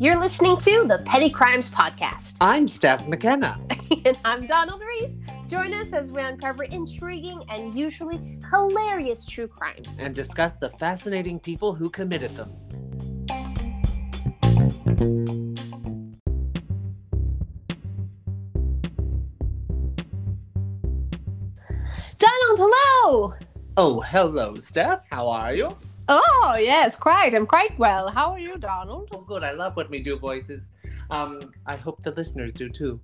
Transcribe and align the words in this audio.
You're 0.00 0.18
listening 0.18 0.56
to 0.56 0.84
the 0.88 1.02
Petty 1.06 1.30
Crimes 1.30 1.70
Podcast. 1.70 2.34
I'm 2.40 2.66
Steph 2.66 3.06
McKenna. 3.06 3.60
and 4.04 4.18
I'm 4.24 4.44
Donald 4.48 4.80
Reese. 4.80 5.20
Join 5.46 5.72
us 5.72 5.92
as 5.92 6.10
we 6.10 6.20
uncover 6.20 6.64
intriguing 6.64 7.42
and 7.48 7.76
usually 7.76 8.38
hilarious 8.50 9.24
true 9.24 9.46
crimes. 9.46 10.00
And 10.00 10.16
discuss 10.16 10.56
the 10.56 10.70
fascinating 10.70 11.38
people 11.38 11.74
who 11.74 11.90
committed 11.90 12.34
them. 12.34 12.52
Donald, 22.18 22.58
hello! 22.58 23.34
Oh, 23.76 24.00
hello, 24.00 24.58
Steph. 24.58 25.04
How 25.10 25.28
are 25.28 25.54
you? 25.54 25.76
Oh, 26.08 26.56
yes, 26.58 26.96
quite. 26.96 27.34
I'm 27.34 27.46
quite 27.46 27.78
well. 27.78 28.08
How 28.08 28.32
are 28.32 28.38
you, 28.38 28.56
Donald? 28.56 29.10
Oh, 29.12 29.20
good. 29.20 29.44
I 29.44 29.52
love 29.52 29.76
when 29.76 29.90
we 29.90 30.00
do 30.00 30.18
voices. 30.18 30.70
Um, 31.10 31.52
I 31.66 31.76
hope 31.76 32.00
the 32.02 32.12
listeners 32.12 32.52
do 32.52 32.70
too. 32.70 33.00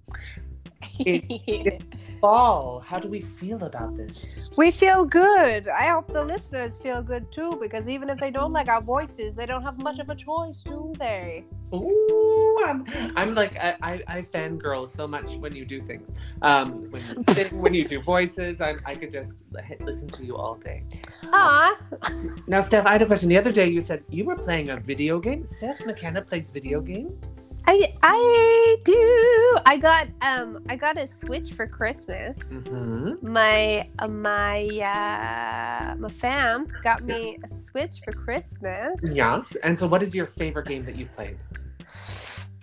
Fall. 2.25 2.81
How 2.81 2.99
do 2.99 3.11
we 3.11 3.21
feel 3.21 3.63
about 3.65 3.99
this? 3.99 4.49
We 4.57 4.71
feel 4.71 5.05
good. 5.05 5.69
I 5.69 5.89
hope 5.89 6.07
the 6.11 6.25
listeners 6.25 6.79
feel 6.79 7.03
good 7.03 7.31
too, 7.31 7.59
because 7.61 7.87
even 7.87 8.09
if 8.09 8.19
they 8.19 8.31
don't 8.31 8.51
like 8.51 8.69
our 8.69 8.81
voices, 8.81 9.37
they 9.37 9.45
don't 9.45 9.63
have 9.63 9.77
much 9.77 9.99
of 9.99 10.09
a 10.09 10.15
choice, 10.15 10.63
do 10.63 10.95
they? 10.99 11.45
Ooh, 11.75 12.63
I'm, 12.65 12.87
I'm 13.15 13.35
like 13.35 13.59
I, 13.59 13.77
I, 13.83 14.03
I 14.09 14.23
fangirl 14.23 14.89
so 14.89 15.07
much 15.07 15.37
when 15.37 15.55
you 15.55 15.67
do 15.67 15.83
things. 15.83 16.15
Um, 16.41 16.85
when 16.91 17.03
you 17.11 17.35
sing, 17.35 17.61
when 17.61 17.75
you 17.75 17.85
do 17.85 18.01
voices, 18.01 18.63
I'm, 18.63 18.81
I 18.87 18.95
could 18.95 19.13
just 19.13 19.35
listen 19.81 20.09
to 20.09 20.25
you 20.25 20.35
all 20.39 20.55
day. 20.55 20.85
Ah, 21.25 21.79
Now, 22.47 22.63
Steph, 22.63 22.87
I 22.87 22.93
had 22.93 23.03
a 23.03 23.07
question. 23.07 23.29
The 23.29 23.37
other 23.37 23.53
day, 23.53 23.69
you 23.69 23.83
said 23.83 24.03
you 24.09 24.25
were 24.25 24.37
playing 24.37 24.71
a 24.71 24.79
video 24.79 25.19
game. 25.19 25.45
Steph 25.45 25.85
McKenna 25.85 26.23
plays 26.23 26.49
video 26.49 26.81
games. 26.81 27.34
I 27.67 27.93
I 28.03 28.77
do. 28.85 29.59
I 29.65 29.77
got 29.77 30.09
um 30.21 30.65
I 30.69 30.77
got 30.77 30.99
a 30.99 31.07
Switch 31.07 31.53
for 31.53 31.67
Christmas. 31.67 32.39
Mm-hmm. 32.39 33.27
My 33.27 33.89
uh, 33.99 34.09
my 34.09 34.67
uh 34.67 35.97
my 35.97 36.09
fam 36.11 36.69
got 36.83 37.03
me 37.03 37.39
a 37.43 37.49
Switch 37.49 38.01
for 38.05 38.13
Christmas. 38.13 39.01
Yes. 39.03 39.57
And 39.63 39.79
so, 39.79 39.87
what 39.87 40.03
is 40.03 40.15
your 40.15 40.27
favorite 40.27 40.67
game 40.67 40.85
that 40.85 40.97
you've 40.97 41.13
played? 41.13 41.39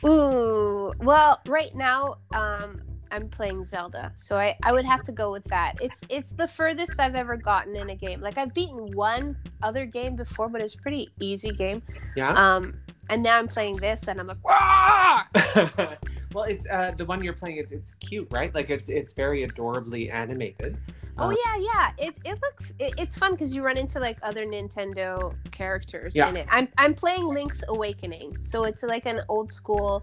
Ooh, 0.03 0.91
well, 0.99 1.39
right 1.45 1.75
now, 1.75 2.15
um, 2.33 2.81
I'm 3.11 3.29
playing 3.29 3.63
Zelda, 3.63 4.11
so 4.15 4.37
I, 4.37 4.55
I 4.63 4.71
would 4.71 4.85
have 4.85 5.03
to 5.03 5.11
go 5.11 5.31
with 5.31 5.43
that. 5.45 5.75
It's 5.81 6.01
it's 6.09 6.31
the 6.31 6.47
furthest 6.47 6.99
I've 6.99 7.15
ever 7.15 7.35
gotten 7.35 7.75
in 7.75 7.89
a 7.89 7.95
game. 7.95 8.21
Like 8.21 8.37
I've 8.37 8.53
beaten 8.53 8.95
one 8.95 9.35
other 9.61 9.85
game 9.85 10.15
before, 10.15 10.47
but 10.47 10.61
it's 10.61 10.75
a 10.75 10.77
pretty 10.77 11.09
easy 11.19 11.51
game. 11.51 11.83
Yeah. 12.15 12.33
Um, 12.33 12.73
and 13.11 13.21
now 13.21 13.37
I'm 13.37 13.47
playing 13.47 13.77
this, 13.77 14.07
and 14.07 14.19
I'm 14.19 14.27
like, 14.27 14.43
well, 16.33 16.43
it's 16.43 16.65
uh, 16.67 16.93
the 16.97 17.05
one 17.05 17.23
you're 17.23 17.33
playing. 17.33 17.57
It's 17.57 17.71
it's 17.71 17.93
cute, 17.95 18.27
right? 18.31 18.53
Like 18.55 18.69
it's 18.69 18.89
it's 18.89 19.13
very 19.13 19.43
adorably 19.43 20.09
animated. 20.09 20.77
oh 21.17 21.29
Uh, 21.29 21.35
yeah, 21.45 21.55
yeah. 21.69 22.05
It 22.07 22.15
it 22.25 22.39
looks 22.41 22.73
it, 22.79 22.93
it's 22.97 23.17
fun 23.17 23.31
because 23.33 23.53
you 23.53 23.61
run 23.63 23.77
into 23.77 23.99
like 23.99 24.17
other 24.23 24.45
Nintendo 24.45 25.35
characters 25.51 26.15
Yeah. 26.15 26.29
in 26.29 26.37
it. 26.37 26.47
I'm 26.49 26.67
I'm 26.77 26.93
playing 26.93 27.25
Link's 27.25 27.63
Awakening, 27.67 28.37
so 28.41 28.63
it's 28.63 28.81
like 28.83 29.05
an 29.05 29.21
old 29.27 29.51
school, 29.51 30.01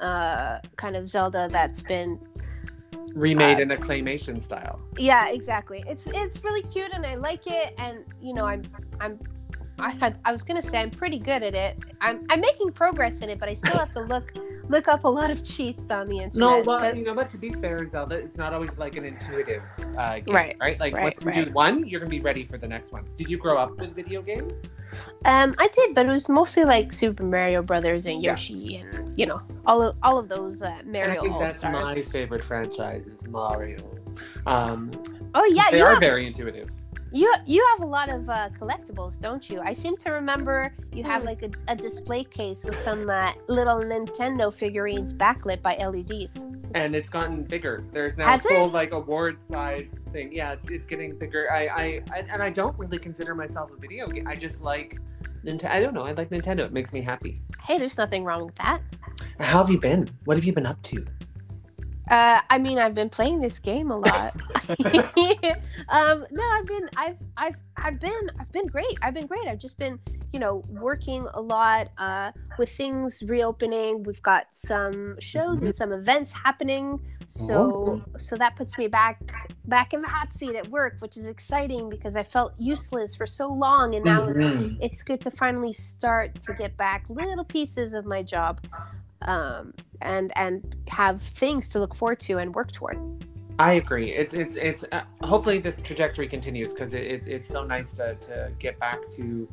uh, 0.00 0.58
kind 0.76 0.96
of 0.96 1.08
Zelda 1.08 1.48
that's 1.50 1.82
been 1.82 2.18
remade 3.14 3.58
uh, 3.58 3.62
in 3.62 3.70
a 3.70 3.76
claymation 3.76 4.40
style. 4.40 4.78
yeah 4.98 5.28
exactly 5.28 5.82
it's 5.88 6.06
it's 6.12 6.44
really 6.44 6.62
cute 6.62 6.90
and 6.92 7.04
i 7.06 7.14
like 7.14 7.46
it 7.46 7.74
and 7.78 8.04
you 8.20 8.34
know 8.34 8.44
i'm 8.44 8.62
i'm 9.00 9.18
i 9.78 9.90
had 9.90 10.18
i 10.24 10.32
was 10.32 10.42
gonna 10.42 10.62
say 10.62 10.78
i'm 10.78 10.90
pretty 10.90 11.18
good 11.18 11.42
at 11.42 11.54
it 11.54 11.76
i'm 12.00 12.24
i'm 12.30 12.40
making 12.40 12.72
progress 12.72 13.20
in 13.20 13.30
it 13.30 13.38
but 13.38 13.48
i 13.48 13.54
still 13.54 13.76
have 13.78 13.92
to 13.92 14.00
look 14.00 14.32
look 14.68 14.86
up 14.88 15.04
a 15.04 15.08
lot 15.08 15.30
of 15.30 15.42
cheats 15.42 15.90
on 15.90 16.06
the 16.08 16.16
internet 16.18 16.36
No, 16.36 16.58
well, 16.60 16.80
but- 16.80 16.96
you 16.96 17.02
know, 17.02 17.14
but 17.14 17.30
to 17.30 17.38
be 17.38 17.48
fair, 17.48 17.86
Zelda, 17.86 18.16
it's 18.16 18.36
not 18.36 18.52
always 18.52 18.76
like 18.76 18.96
an 18.96 19.04
intuitive 19.06 19.62
uh, 19.96 20.18
game, 20.18 20.34
Right, 20.34 20.56
right? 20.60 20.78
Like 20.78 20.92
right, 20.92 21.04
once 21.04 21.24
you 21.24 21.46
do 21.46 21.50
one, 21.52 21.86
you're 21.88 22.00
gonna 22.00 22.10
be 22.10 22.20
ready 22.20 22.44
for 22.44 22.58
the 22.58 22.68
next 22.68 22.92
ones. 22.92 23.12
Did 23.12 23.30
you 23.30 23.38
grow 23.38 23.56
up 23.56 23.78
with 23.78 23.94
video 23.94 24.20
games? 24.20 24.68
um 25.26 25.54
i 25.58 25.68
did 25.68 25.94
but 25.94 26.06
it 26.06 26.08
was 26.10 26.28
mostly 26.28 26.64
like 26.64 26.92
super 26.92 27.22
mario 27.22 27.62
brothers 27.62 28.06
and 28.06 28.22
Yeah. 28.22 28.30
yoshi 28.32 28.76
and 28.76 29.18
you 29.18 29.26
know 29.26 29.40
all 29.66 29.80
of 29.82 29.96
all 30.02 30.18
of 30.18 30.28
those 30.28 30.62
uh, 30.62 30.66
And 30.80 30.92
mario 30.92 31.18
I 31.18 31.20
think 31.22 31.38
that's 31.38 31.62
All-Stars. 31.64 31.96
my 31.96 32.02
favorite 32.02 32.42
franchise 32.44 33.06
is 33.06 33.26
Mario. 33.26 33.78
Um, 34.46 34.90
oh 35.34 35.44
yeah 35.54 35.70
they 35.70 35.78
you 35.78 35.84
are 35.84 35.90
have, 35.92 36.00
very 36.00 36.26
intuitive. 36.26 36.68
You 37.12 37.32
you 37.46 37.66
have 37.72 37.80
a 37.86 37.90
lot 37.90 38.08
of 38.08 38.28
uh, 38.28 38.48
collectibles 38.60 39.18
don't 39.20 39.48
you 39.48 39.60
i 39.60 39.72
seem 39.72 39.96
to 39.96 40.10
remember 40.10 40.74
you 40.92 41.02
have 41.02 41.22
Mm. 41.22 41.26
like 41.26 41.42
a, 41.42 41.50
a 41.68 41.76
display 41.76 42.22
case 42.24 42.64
with 42.64 42.76
some 42.76 43.08
uh, 43.08 43.32
little 43.48 43.78
nintendo 43.78 44.52
figurines 44.52 45.14
backlit 45.14 45.62
by 45.62 45.74
leds 45.76 46.46
and 46.74 46.94
it's 46.94 47.08
gotten 47.08 47.44
bigger. 47.44 47.82
There's 47.92 48.18
now 48.18 48.28
Has 48.28 48.44
a 48.44 48.48
full 48.48 48.68
like 48.68 48.92
award 48.92 49.38
size 49.48 49.86
thing. 50.12 50.30
Yeah, 50.32 50.52
it's, 50.52 50.68
it's 50.68 50.86
getting 50.86 51.18
bigger. 51.18 51.50
I, 51.50 51.66
I 51.66 52.02
I 52.12 52.18
and 52.30 52.42
I 52.42 52.50
don't 52.50 52.78
really 52.78 52.98
consider 52.98 53.34
myself 53.34 53.70
a 53.72 53.76
video 53.76 54.06
game. 54.06 54.26
I 54.28 54.34
just 54.34 54.60
like 54.60 54.98
Nintendo. 55.44 55.70
I 55.70 55.80
don't 55.80 55.94
know. 55.94 56.02
I 56.02 56.12
like 56.12 56.28
Nintendo. 56.28 56.60
It 56.66 56.72
makes 56.74 56.92
me 56.92 57.00
happy. 57.00 57.40
hey 57.62 57.78
there's 57.78 57.96
nothing 57.96 58.22
wrong 58.22 58.44
with 58.46 58.54
that 58.56 58.82
How 59.40 59.58
have 59.58 59.70
you 59.70 59.78
been? 59.80 60.10
What 60.26 60.36
have 60.36 60.44
you 60.44 60.52
been 60.52 60.66
up 60.66 60.80
to? 60.82 61.06
Uh, 62.10 62.40
I 62.48 62.58
mean, 62.58 62.78
I've 62.78 62.94
been 62.94 63.10
playing 63.10 63.40
this 63.40 63.58
game 63.58 63.90
a 63.90 63.96
lot. 63.98 64.34
um, 65.88 66.26
no, 66.30 66.42
I've 66.52 66.66
been, 66.66 66.88
I've, 66.96 67.16
I've, 67.36 67.56
I've 67.76 68.00
been, 68.00 68.30
I've 68.40 68.50
been 68.52 68.66
great. 68.66 68.98
I've 69.02 69.14
been 69.14 69.26
great. 69.26 69.46
I've 69.46 69.58
just 69.58 69.78
been, 69.78 69.98
you 70.32 70.40
know, 70.40 70.64
working 70.68 71.26
a 71.34 71.40
lot 71.40 71.88
uh, 71.98 72.32
with 72.58 72.70
things 72.70 73.22
reopening. 73.26 74.02
We've 74.02 74.22
got 74.22 74.46
some 74.50 75.18
shows 75.20 75.62
and 75.62 75.74
some 75.74 75.92
events 75.92 76.32
happening, 76.32 77.00
so 77.26 78.02
so 78.18 78.36
that 78.36 78.56
puts 78.56 78.76
me 78.76 78.88
back 78.88 79.20
back 79.66 79.94
in 79.94 80.02
the 80.02 80.08
hot 80.08 80.34
seat 80.34 80.54
at 80.54 80.68
work, 80.68 80.96
which 80.98 81.16
is 81.16 81.26
exciting 81.26 81.88
because 81.88 82.14
I 82.16 82.24
felt 82.24 82.52
useless 82.58 83.14
for 83.16 83.26
so 83.26 83.48
long, 83.48 83.94
and 83.94 84.04
now 84.04 84.22
it's 84.28 84.44
Mhm. 84.44 84.76
it's 84.80 85.02
good 85.02 85.20
to 85.22 85.30
finally 85.30 85.72
start 85.72 86.40
to 86.42 86.52
get 86.52 86.76
back 86.76 87.04
little 87.08 87.44
pieces 87.44 87.94
of 87.94 88.04
my 88.04 88.22
job 88.22 88.60
um, 89.22 89.72
and 90.02 90.32
and 90.36 90.76
have 90.88 91.20
things 91.22 91.68
to 91.70 91.78
look 91.78 91.94
forward 91.94 92.20
to 92.20 92.38
and 92.38 92.54
work 92.54 92.72
toward 92.72 92.98
I 93.60 93.72
agree. 93.72 94.12
It's 94.12 94.34
it's 94.34 94.54
it's. 94.54 94.84
Uh, 94.92 95.02
hopefully 95.22 95.58
this 95.58 95.74
trajectory 95.82 96.28
continues 96.28 96.72
because 96.72 96.94
it, 96.94 97.02
it's 97.02 97.26
it's 97.26 97.48
so 97.48 97.64
nice 97.64 97.90
to 97.98 98.14
to 98.14 98.52
get 98.60 98.78
back 98.78 98.98
to 99.16 99.48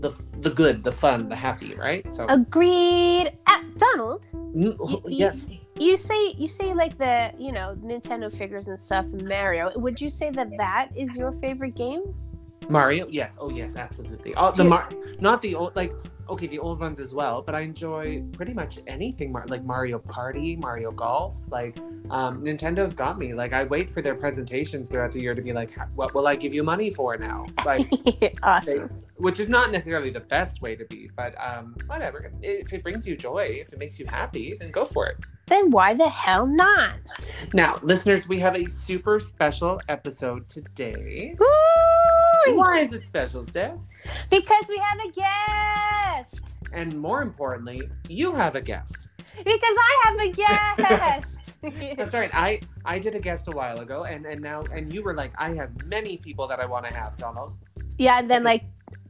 the 0.00 0.10
the 0.40 0.50
good, 0.50 0.84
the 0.84 0.92
fun, 0.92 1.30
the 1.30 1.36
happy, 1.36 1.74
right? 1.74 2.04
So 2.12 2.26
agreed 2.28 3.32
uh, 3.46 3.62
donald 3.78 4.22
Mm, 4.32 4.76
y- 4.78 4.94
y- 4.94 5.00
yes. 5.06 5.50
you 5.78 5.96
say 5.96 6.32
you 6.32 6.48
say 6.48 6.72
like 6.74 6.96
the 6.98 7.32
you 7.38 7.52
know 7.52 7.76
nintendo 7.82 8.34
figures 8.34 8.68
and 8.68 8.78
stuff 8.78 9.06
mario 9.06 9.70
would 9.78 10.00
you 10.00 10.08
say 10.08 10.30
that 10.30 10.48
that 10.56 10.88
is 10.96 11.14
your 11.16 11.32
favorite 11.40 11.74
game 11.74 12.14
Mario, 12.68 13.06
yes. 13.08 13.38
Oh, 13.40 13.48
yes, 13.48 13.76
absolutely. 13.76 14.34
Oh, 14.34 14.50
the 14.50 14.64
Mar- 14.64 14.88
not 15.20 15.40
the 15.40 15.54
old 15.54 15.76
like 15.76 15.94
okay, 16.28 16.46
the 16.46 16.58
old 16.58 16.80
ones 16.80 17.00
as 17.00 17.14
well, 17.14 17.42
but 17.42 17.54
I 17.54 17.60
enjoy 17.60 18.22
pretty 18.32 18.54
much 18.54 18.78
anything 18.86 19.32
like 19.32 19.64
Mario 19.64 19.98
Party, 19.98 20.56
Mario 20.56 20.90
Golf. 20.90 21.36
Like 21.50 21.78
um, 22.10 22.42
Nintendo's 22.42 22.94
got 22.94 23.18
me. 23.18 23.34
Like 23.34 23.52
I 23.52 23.64
wait 23.64 23.90
for 23.90 24.02
their 24.02 24.14
presentations 24.14 24.88
throughout 24.88 25.12
the 25.12 25.20
year 25.20 25.34
to 25.34 25.42
be 25.42 25.52
like, 25.52 25.70
what 25.94 26.14
will 26.14 26.26
I 26.26 26.36
give 26.36 26.54
you 26.54 26.62
money 26.62 26.90
for 26.90 27.16
now? 27.16 27.46
Like, 27.64 27.90
awesome 28.44 28.90
which 29.18 29.40
is 29.40 29.48
not 29.48 29.70
necessarily 29.70 30.10
the 30.10 30.20
best 30.20 30.60
way 30.60 30.76
to 30.76 30.84
be, 30.84 31.10
but 31.16 31.34
um, 31.40 31.74
whatever. 31.86 32.30
If 32.42 32.72
it 32.72 32.82
brings 32.82 33.06
you 33.06 33.16
joy, 33.16 33.58
if 33.60 33.72
it 33.72 33.78
makes 33.78 33.98
you 33.98 34.06
happy, 34.06 34.56
then 34.58 34.70
go 34.70 34.84
for 34.84 35.06
it. 35.06 35.16
then 35.46 35.70
why 35.70 35.94
the 35.94 36.08
hell 36.08 36.46
not 36.46 37.00
Now, 37.54 37.78
listeners, 37.82 38.28
we 38.28 38.38
have 38.40 38.56
a 38.56 38.66
super 38.68 39.18
special 39.18 39.80
episode 39.88 40.48
today. 40.48 41.34
Woo! 41.38 41.46
Why 42.54 42.80
is 42.80 42.92
it 42.92 43.06
special, 43.06 43.44
Steph? 43.44 43.78
because 44.30 44.66
we 44.68 44.78
have 44.78 44.98
a 45.00 45.10
guest 45.10 46.44
And 46.72 46.98
more 46.98 47.22
importantly, 47.22 47.88
you 48.08 48.32
have 48.32 48.54
a 48.56 48.60
guest. 48.60 49.08
because 49.36 49.76
i 49.90 49.92
have 50.04 50.18
a 50.20 50.32
guest 50.32 51.56
That's 51.96 52.14
right. 52.14 52.30
I 52.32 52.60
I 52.84 52.98
did 52.98 53.14
a 53.14 53.18
guest 53.18 53.48
a 53.48 53.50
while 53.50 53.80
ago, 53.80 54.04
and 54.04 54.24
and 54.26 54.40
now 54.40 54.60
and 54.72 54.92
you 54.92 55.02
were 55.02 55.14
like, 55.14 55.32
I 55.36 55.50
have 55.54 55.70
many 55.86 56.16
people 56.16 56.46
that 56.46 56.60
I 56.60 56.66
want 56.66 56.86
to 56.86 56.94
have, 56.94 57.16
Donald. 57.16 57.54
Yeah, 57.98 58.18
and 58.20 58.30
then 58.30 58.44
like 58.44 58.62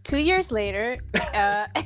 two 0.05 0.17
years 0.19 0.51
later, 0.53 0.97
uh, 1.35 1.67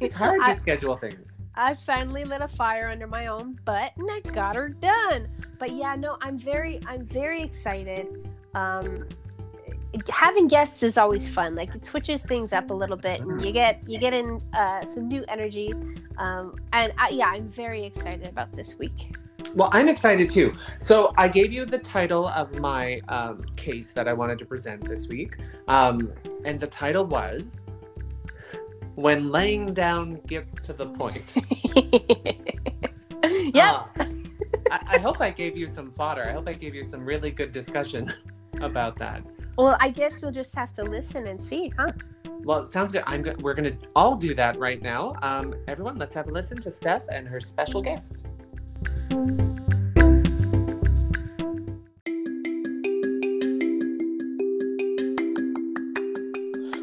It's 0.00 0.14
hard 0.14 0.40
to 0.40 0.46
I, 0.48 0.56
schedule 0.56 0.96
things. 0.96 1.38
I 1.54 1.74
finally 1.74 2.24
lit 2.24 2.40
a 2.40 2.48
fire 2.48 2.88
under 2.88 3.06
my 3.06 3.28
own 3.28 3.58
butt 3.64 3.92
and 3.96 4.08
I 4.10 4.20
got 4.20 4.56
her 4.56 4.70
done. 4.70 5.28
But 5.58 5.72
yeah, 5.72 5.94
no, 5.94 6.16
I'm 6.20 6.38
very, 6.38 6.80
I'm 6.86 7.04
very 7.04 7.42
excited. 7.42 8.06
Um, 8.54 9.06
having 10.08 10.48
guests 10.48 10.82
is 10.82 10.98
always 10.98 11.28
fun. 11.28 11.54
Like 11.54 11.74
it 11.74 11.84
switches 11.84 12.22
things 12.22 12.52
up 12.52 12.70
a 12.70 12.74
little 12.74 12.96
bit, 12.96 13.20
and 13.20 13.40
you 13.44 13.52
get 13.52 13.82
you 13.86 13.98
get 13.98 14.12
in 14.12 14.40
uh, 14.52 14.84
some 14.84 15.08
new 15.08 15.24
energy. 15.28 15.72
Um, 16.18 16.56
and 16.72 16.92
I, 16.98 17.10
yeah, 17.10 17.28
I'm 17.28 17.48
very 17.48 17.84
excited 17.84 18.26
about 18.26 18.52
this 18.52 18.78
week. 18.78 19.14
Well, 19.54 19.70
I'm 19.72 19.88
excited 19.88 20.28
too. 20.28 20.52
So 20.78 21.14
I 21.16 21.28
gave 21.28 21.52
you 21.52 21.64
the 21.64 21.78
title 21.78 22.28
of 22.28 22.58
my 22.58 23.00
um, 23.08 23.44
case 23.56 23.92
that 23.92 24.08
I 24.08 24.12
wanted 24.12 24.38
to 24.40 24.46
present 24.46 24.86
this 24.86 25.08
week, 25.08 25.36
um, 25.68 26.12
and 26.44 26.58
the 26.58 26.66
title 26.66 27.04
was 27.04 27.64
when 28.96 29.30
laying 29.30 29.72
down 29.72 30.20
gets 30.26 30.54
to 30.66 30.72
the 30.72 30.86
point. 30.86 31.34
yep. 33.54 33.88
Ah, 33.98 34.08
I, 34.70 34.80
I 34.88 34.98
hope 34.98 35.20
I 35.20 35.30
gave 35.30 35.56
you 35.56 35.68
some 35.68 35.90
fodder. 35.90 36.26
I 36.26 36.32
hope 36.32 36.48
I 36.48 36.54
gave 36.54 36.74
you 36.74 36.82
some 36.82 37.04
really 37.04 37.30
good 37.30 37.52
discussion 37.52 38.12
about 38.60 38.96
that. 38.98 39.22
Well, 39.58 39.76
I 39.80 39.88
guess 39.88 40.20
you'll 40.20 40.32
just 40.32 40.54
have 40.54 40.74
to 40.74 40.84
listen 40.84 41.26
and 41.28 41.42
see, 41.42 41.72
huh? 41.78 41.88
Well, 42.44 42.60
it 42.60 42.66
sounds 42.66 42.92
good. 42.92 43.02
I'm 43.06 43.22
go- 43.22 43.34
we're 43.40 43.54
gonna 43.54 43.76
all 43.94 44.14
do 44.14 44.34
that 44.34 44.58
right 44.58 44.82
now. 44.82 45.14
Um, 45.22 45.54
everyone, 45.66 45.96
let's 45.96 46.14
have 46.14 46.28
a 46.28 46.30
listen 46.30 46.60
to 46.60 46.70
Steph 46.70 47.06
and 47.10 47.26
her 47.26 47.40
special 47.40 47.80
guest. 47.80 48.26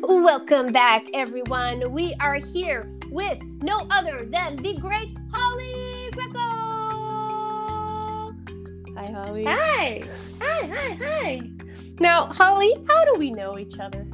Welcome 0.01 0.73
back, 0.73 1.05
everyone. 1.13 1.91
We 1.91 2.15
are 2.19 2.35
here 2.35 2.91
with 3.11 3.39
no 3.61 3.85
other 3.91 4.25
than 4.25 4.55
the 4.55 4.77
great 4.79 5.15
Holly 5.31 6.09
Greco. 6.11 6.39
Hi, 8.95 9.11
Holly. 9.11 9.45
Hi. 9.45 10.03
Hi, 10.41 10.67
hi, 10.67 10.93
hi. 10.95 11.52
Now, 11.99 12.27
Holly, 12.27 12.73
how 12.87 13.05
do 13.05 13.19
we 13.19 13.31
know 13.31 13.57
each 13.57 13.77
other? 13.79 14.05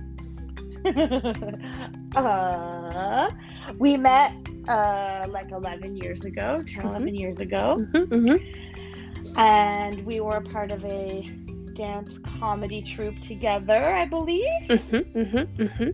uh, 2.15 3.29
we 3.77 3.97
met 3.97 4.33
uh, 4.67 5.25
like 5.29 5.51
11 5.51 5.97
years 5.97 6.25
ago, 6.25 6.63
10, 6.67 6.85
11 6.85 7.15
years 7.15 7.39
ago, 7.39 7.85
Mm-hmm, 7.91 9.37
and 9.37 10.05
we 10.05 10.19
were 10.19 10.37
a 10.37 10.41
part 10.41 10.71
of 10.71 10.83
a 10.85 11.29
dance 11.75 12.19
comedy 12.39 12.81
troupe 12.81 13.19
together, 13.21 13.73
I 13.93 14.05
believe. 14.05 14.43
mm-hmm, 14.67 15.19
mm-hmm, 15.19 15.63
mm-hmm. 15.63 15.89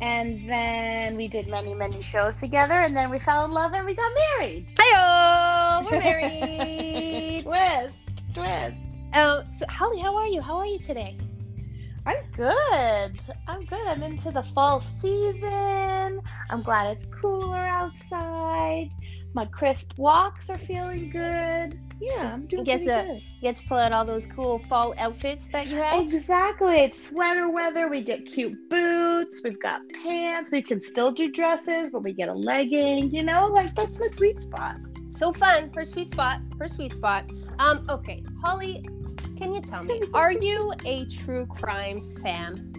And 0.00 0.50
then 0.50 1.16
we 1.16 1.28
did 1.28 1.48
many, 1.48 1.72
many 1.72 2.02
shows 2.02 2.36
together, 2.36 2.74
and 2.74 2.96
then 2.96 3.10
we 3.10 3.18
fell 3.18 3.44
in 3.44 3.52
love 3.52 3.72
and 3.72 3.86
we 3.86 3.94
got 3.94 4.12
married. 4.38 4.66
Hi, 4.78 5.86
we're 5.90 5.98
married. 5.98 7.42
Twist, 7.42 8.34
twist. 8.34 8.74
Um, 9.14 9.44
so, 9.52 9.64
Holly, 9.68 10.00
how 10.00 10.14
are 10.16 10.26
you? 10.26 10.40
How 10.40 10.56
are 10.58 10.66
you 10.66 10.78
today? 10.78 11.16
I'm 12.06 12.16
good. 12.36 13.20
I'm 13.48 13.64
good. 13.64 13.86
I'm 13.86 14.02
into 14.02 14.30
the 14.30 14.42
fall 14.42 14.80
season. 14.80 16.20
I'm 16.50 16.62
glad 16.62 16.96
it's 16.96 17.06
cooler 17.06 17.56
outside. 17.56 18.90
My 19.32 19.46
crisp 19.46 19.92
walks 19.96 20.50
are 20.50 20.58
feeling 20.58 21.10
good. 21.10 21.80
Yeah, 22.00 22.34
I'm 22.34 22.46
doing 22.46 22.64
get 22.64 22.82
to- 22.82 23.14
You 23.16 23.40
get 23.40 23.56
to 23.56 23.66
pull 23.66 23.78
out 23.78 23.92
all 23.92 24.04
those 24.04 24.26
cool 24.26 24.58
fall 24.58 24.94
outfits 24.98 25.48
that 25.48 25.66
you 25.66 25.78
have. 25.78 26.00
Exactly. 26.00 26.76
It's 26.80 27.08
sweater 27.08 27.50
weather. 27.50 27.88
We 27.88 28.02
get 28.02 28.26
cute 28.26 28.68
boots. 28.68 29.40
We've 29.42 29.58
got 29.60 29.80
pants. 30.02 30.50
We 30.50 30.60
can 30.60 30.80
still 30.80 31.10
do 31.10 31.32
dresses, 31.32 31.90
but 31.90 32.02
we 32.02 32.12
get 32.12 32.28
a 32.28 32.34
legging. 32.34 33.14
You 33.14 33.22
know, 33.24 33.46
like 33.46 33.74
that's 33.74 33.98
my 33.98 34.08
sweet 34.08 34.42
spot. 34.42 34.76
So 35.08 35.32
fun. 35.32 35.70
Her 35.74 35.84
sweet 35.84 36.10
spot. 36.10 36.40
Her 36.58 36.68
sweet 36.68 36.92
spot. 36.92 37.30
Um, 37.58 37.86
okay, 37.88 38.22
Holly, 38.42 38.84
can 39.36 39.52
you 39.54 39.60
tell 39.60 39.82
me, 39.84 40.00
are 40.12 40.32
you 40.32 40.72
a 40.84 41.04
true 41.06 41.46
crimes 41.46 42.16
fan? 42.22 42.70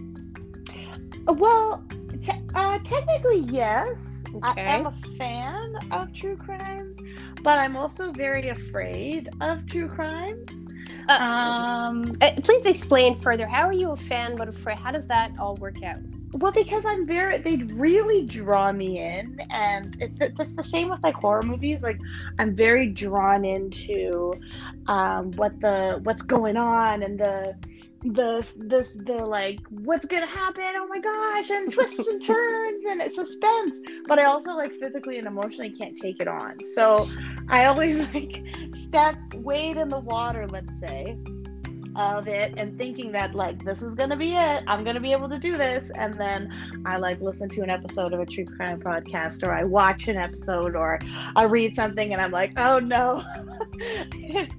Well, 1.26 1.84
te- 2.22 2.32
uh, 2.54 2.78
technically, 2.80 3.40
yes. 3.40 4.22
I 4.42 4.54
am 4.60 4.86
a 4.86 4.92
fan 5.16 5.72
of 5.90 6.12
true 6.12 6.36
crimes, 6.36 6.98
but 7.42 7.58
I'm 7.58 7.76
also 7.76 8.12
very 8.12 8.48
afraid 8.48 9.28
of 9.40 9.66
true 9.66 9.88
crimes. 9.88 10.66
Uh, 11.08 11.18
Um, 11.20 12.12
uh, 12.20 12.32
please 12.42 12.66
explain 12.66 13.14
further. 13.14 13.46
How 13.46 13.66
are 13.66 13.72
you 13.72 13.92
a 13.92 13.96
fan 13.96 14.36
but 14.36 14.48
afraid? 14.48 14.78
How 14.78 14.90
does 14.92 15.06
that 15.06 15.32
all 15.38 15.56
work 15.56 15.82
out? 15.82 16.00
Well, 16.38 16.52
because 16.52 16.84
I'm 16.84 17.06
very, 17.06 17.38
they'd 17.38 17.70
really 17.72 18.26
draw 18.26 18.72
me 18.72 18.98
in, 18.98 19.38
and 19.50 19.96
it's, 20.00 20.32
it's 20.38 20.56
the 20.56 20.64
same 20.64 20.90
with 20.90 21.02
like 21.02 21.14
horror 21.14 21.42
movies. 21.42 21.82
Like, 21.82 21.98
I'm 22.38 22.54
very 22.54 22.88
drawn 22.88 23.44
into 23.44 24.32
um, 24.86 25.32
what 25.32 25.58
the 25.60 26.00
what's 26.02 26.22
going 26.22 26.56
on 26.56 27.02
and 27.02 27.18
the 27.18 27.56
the 28.02 28.46
this 28.58 28.90
the 28.90 29.24
like 29.26 29.58
what's 29.70 30.06
gonna 30.06 30.26
happen 30.26 30.62
oh 30.76 30.86
my 30.86 31.00
gosh 31.00 31.50
and 31.50 31.72
twists 31.72 32.06
and 32.06 32.22
turns 32.22 32.84
and 32.84 33.00
it's 33.00 33.16
suspense 33.16 33.80
but 34.06 34.18
i 34.18 34.24
also 34.24 34.54
like 34.54 34.70
physically 34.78 35.18
and 35.18 35.26
emotionally 35.26 35.70
can't 35.70 35.96
take 35.96 36.20
it 36.20 36.28
on 36.28 36.56
so 36.74 37.04
i 37.48 37.64
always 37.64 37.98
like 38.14 38.44
step 38.74 39.16
wade 39.36 39.76
in 39.76 39.88
the 39.88 39.98
water 39.98 40.46
let's 40.46 40.78
say 40.78 41.18
of 41.96 42.28
it 42.28 42.54
and 42.56 42.76
thinking 42.78 43.10
that 43.12 43.34
like 43.34 43.64
this 43.64 43.82
is 43.82 43.94
gonna 43.94 44.16
be 44.16 44.34
it 44.34 44.62
i'm 44.66 44.84
gonna 44.84 45.00
be 45.00 45.12
able 45.12 45.28
to 45.28 45.38
do 45.38 45.56
this 45.56 45.90
and 45.90 46.18
then 46.20 46.52
i 46.84 46.96
like 46.96 47.20
listen 47.20 47.48
to 47.48 47.62
an 47.62 47.70
episode 47.70 48.12
of 48.12 48.20
a 48.20 48.26
true 48.26 48.44
crime 48.44 48.80
podcast 48.80 49.46
or 49.46 49.52
i 49.52 49.64
watch 49.64 50.08
an 50.08 50.16
episode 50.16 50.76
or 50.76 50.98
i 51.34 51.44
read 51.44 51.74
something 51.74 52.12
and 52.12 52.20
i'm 52.20 52.30
like 52.30 52.52
oh 52.56 52.78
no 52.78 53.22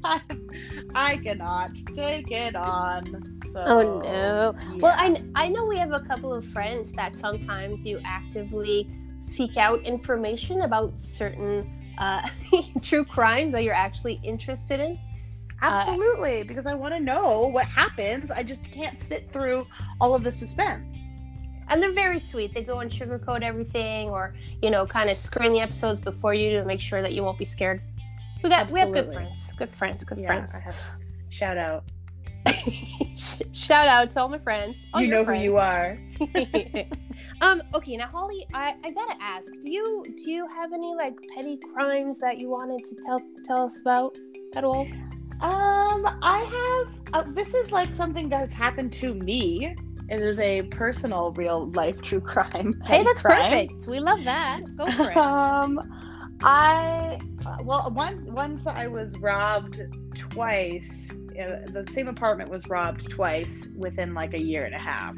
I, 0.03 0.21
I 0.95 1.17
cannot 1.17 1.71
take 1.95 2.31
it 2.31 2.55
on 2.55 3.37
so 3.49 3.63
Oh 3.65 4.01
no. 4.01 4.55
Well. 4.79 4.93
I, 4.97 5.23
I 5.35 5.47
know 5.47 5.65
we 5.65 5.77
have 5.77 5.91
a 5.91 6.01
couple 6.01 6.33
of 6.33 6.45
friends 6.45 6.91
that 6.93 7.15
sometimes 7.15 7.85
you 7.85 7.99
actively 8.03 8.89
seek 9.19 9.57
out 9.57 9.83
information 9.83 10.61
about 10.61 10.99
certain 10.99 11.69
uh, 11.97 12.27
true 12.81 13.05
crimes 13.05 13.53
that 13.53 13.63
you're 13.63 13.73
actually 13.73 14.19
interested 14.23 14.79
in. 14.79 14.99
Absolutely, 15.61 16.43
because 16.43 16.65
I 16.65 16.73
want 16.73 16.93
to 16.93 16.99
know 16.99 17.47
what 17.47 17.65
happens. 17.65 18.29
I 18.31 18.43
just 18.43 18.63
can't 18.71 18.99
sit 18.99 19.31
through 19.31 19.65
all 19.99 20.13
of 20.13 20.23
the 20.23 20.31
suspense. 20.31 20.97
And 21.69 21.81
they're 21.83 21.91
very 21.91 22.19
sweet. 22.19 22.53
They 22.53 22.61
go 22.61 22.79
and 22.79 22.89
sugarcoat 22.89 23.41
everything 23.41 24.09
or, 24.09 24.35
you 24.61 24.69
know, 24.69 24.85
kind 24.85 25.09
of 25.09 25.17
screen 25.17 25.51
the 25.51 25.59
episodes 25.59 25.99
before 25.99 26.33
you 26.33 26.51
to 26.59 26.65
make 26.65 26.79
sure 26.79 27.01
that 27.01 27.13
you 27.13 27.23
won't 27.23 27.37
be 27.37 27.45
scared. 27.45 27.81
We 28.43 28.49
got 28.49 28.71
we 28.71 28.79
have 28.79 28.91
good 28.91 29.11
friends. 29.11 29.51
Good 29.57 29.69
friends, 29.73 30.03
good 30.03 30.19
Yeah, 30.19 30.27
friends. 30.27 30.61
I 30.63 30.71
have- 30.71 30.75
Shout 31.29 31.57
out. 31.57 31.83
Shout 33.51 33.87
out 33.87 34.09
to 34.11 34.21
all 34.21 34.29
my 34.29 34.37
friends. 34.37 34.85
All 34.93 35.01
you 35.01 35.09
know 35.09 35.25
who 35.25 35.33
you 35.33 35.57
are. 35.57 35.97
um 37.41 37.61
okay 37.75 37.95
now 37.95 38.07
holly 38.07 38.45
I, 38.53 38.75
I 38.83 38.89
gotta 38.89 39.15
ask 39.21 39.51
do 39.61 39.69
you 39.69 40.03
do 40.17 40.31
you 40.31 40.47
have 40.47 40.73
any 40.73 40.95
like 40.95 41.13
petty 41.35 41.59
crimes 41.73 42.19
that 42.19 42.39
you 42.39 42.49
wanted 42.49 42.83
to 42.85 42.95
tell 43.05 43.19
tell 43.43 43.61
us 43.65 43.79
about 43.79 44.17
at 44.55 44.63
all 44.63 44.87
Um, 45.41 46.05
I 46.21 46.83
have. 46.83 46.93
Uh, 47.13 47.31
this 47.33 47.53
is 47.53 47.71
like 47.71 47.95
something 47.95 48.29
that's 48.29 48.53
happened 48.53 48.91
to 48.93 49.13
me. 49.13 49.75
It 50.09 50.21
is 50.21 50.39
a 50.39 50.63
personal, 50.63 51.31
real 51.33 51.69
life 51.71 52.01
true 52.01 52.21
crime. 52.21 52.81
hey 52.85 53.03
that's 53.03 53.21
crime. 53.21 53.67
perfect 53.67 53.87
we 53.87 53.99
love 53.99 54.23
that 54.23 54.61
go 54.77 54.85
for 54.91 55.11
it 55.11 55.17
um, 55.17 55.79
I 56.41 57.19
well, 57.63 57.89
one 57.91 58.33
once 58.33 58.67
I 58.67 58.87
was 58.87 59.17
robbed 59.19 59.81
twice. 60.15 61.09
Uh, 61.11 61.69
the 61.71 61.85
same 61.91 62.07
apartment 62.07 62.49
was 62.49 62.67
robbed 62.67 63.09
twice 63.09 63.69
within 63.77 64.13
like 64.13 64.33
a 64.33 64.39
year 64.39 64.63
and 64.63 64.73
a 64.73 64.79
half. 64.79 65.17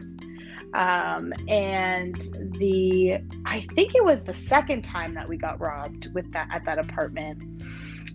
Um, 0.73 1.33
and 1.47 2.15
the 2.59 3.19
I 3.45 3.61
think 3.61 3.95
it 3.95 4.03
was 4.03 4.25
the 4.25 4.33
second 4.33 4.83
time 4.83 5.13
that 5.15 5.27
we 5.27 5.37
got 5.37 5.59
robbed 5.59 6.13
with 6.13 6.31
that 6.33 6.49
at 6.51 6.65
that 6.65 6.77
apartment, 6.77 7.63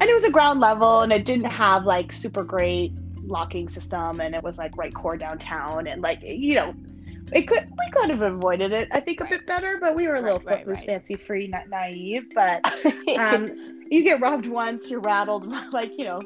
and 0.01 0.09
it 0.11 0.15
was 0.15 0.25
a 0.25 0.31
ground 0.31 0.61
level, 0.61 1.01
and 1.03 1.13
it 1.13 1.25
didn't 1.25 1.47
have 1.51 1.85
like 1.85 2.13
super 2.13 2.43
great 2.45 2.93
locking 3.27 3.69
system, 3.69 4.21
and 4.21 4.35
it 4.35 4.43
was 4.43 4.59
like 4.59 4.77
right 4.77 4.95
core 4.95 5.17
downtown, 5.17 5.87
and 5.87 6.03
like 6.03 6.21
you 6.23 6.55
know. 6.55 6.75
It 7.33 7.49
could 7.49 7.65
we 7.65 7.91
could 7.91 8.11
have 8.11 8.21
avoided 8.21 8.73
it, 8.73 8.87
I 8.93 9.01
think, 9.01 9.21
a 9.23 9.25
bit 9.25 9.47
better, 9.47 9.79
but 9.81 9.97
we 9.97 10.07
were 10.07 10.17
a 10.17 10.21
little 10.21 10.39
Right, 10.41 10.47
right, 10.47 10.59
footloose, 10.59 10.81
right. 10.81 10.87
fancy 10.87 11.17
free, 11.17 11.47
not 11.49 11.69
naive. 11.71 12.27
But 12.35 12.63
um, 13.19 13.49
you 13.91 14.03
get 14.05 14.21
robbed 14.21 14.47
once, 14.47 14.91
you're 14.91 15.01
rattled, 15.01 15.47
like 15.73 15.97
you 15.99 16.05
know, 16.05 16.21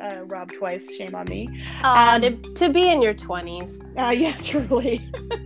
uh, 0.00 0.24
robbed 0.26 0.54
twice. 0.54 0.94
Shame 0.94 1.14
on 1.14 1.24
me. 1.26 1.48
Aw, 1.82 2.16
um, 2.16 2.20
to, 2.20 2.36
to 2.52 2.68
be 2.68 2.90
in 2.90 3.00
your 3.00 3.14
20s 3.14 3.80
Uh, 3.98 4.10
yeah, 4.16 4.36
truly, 4.42 5.00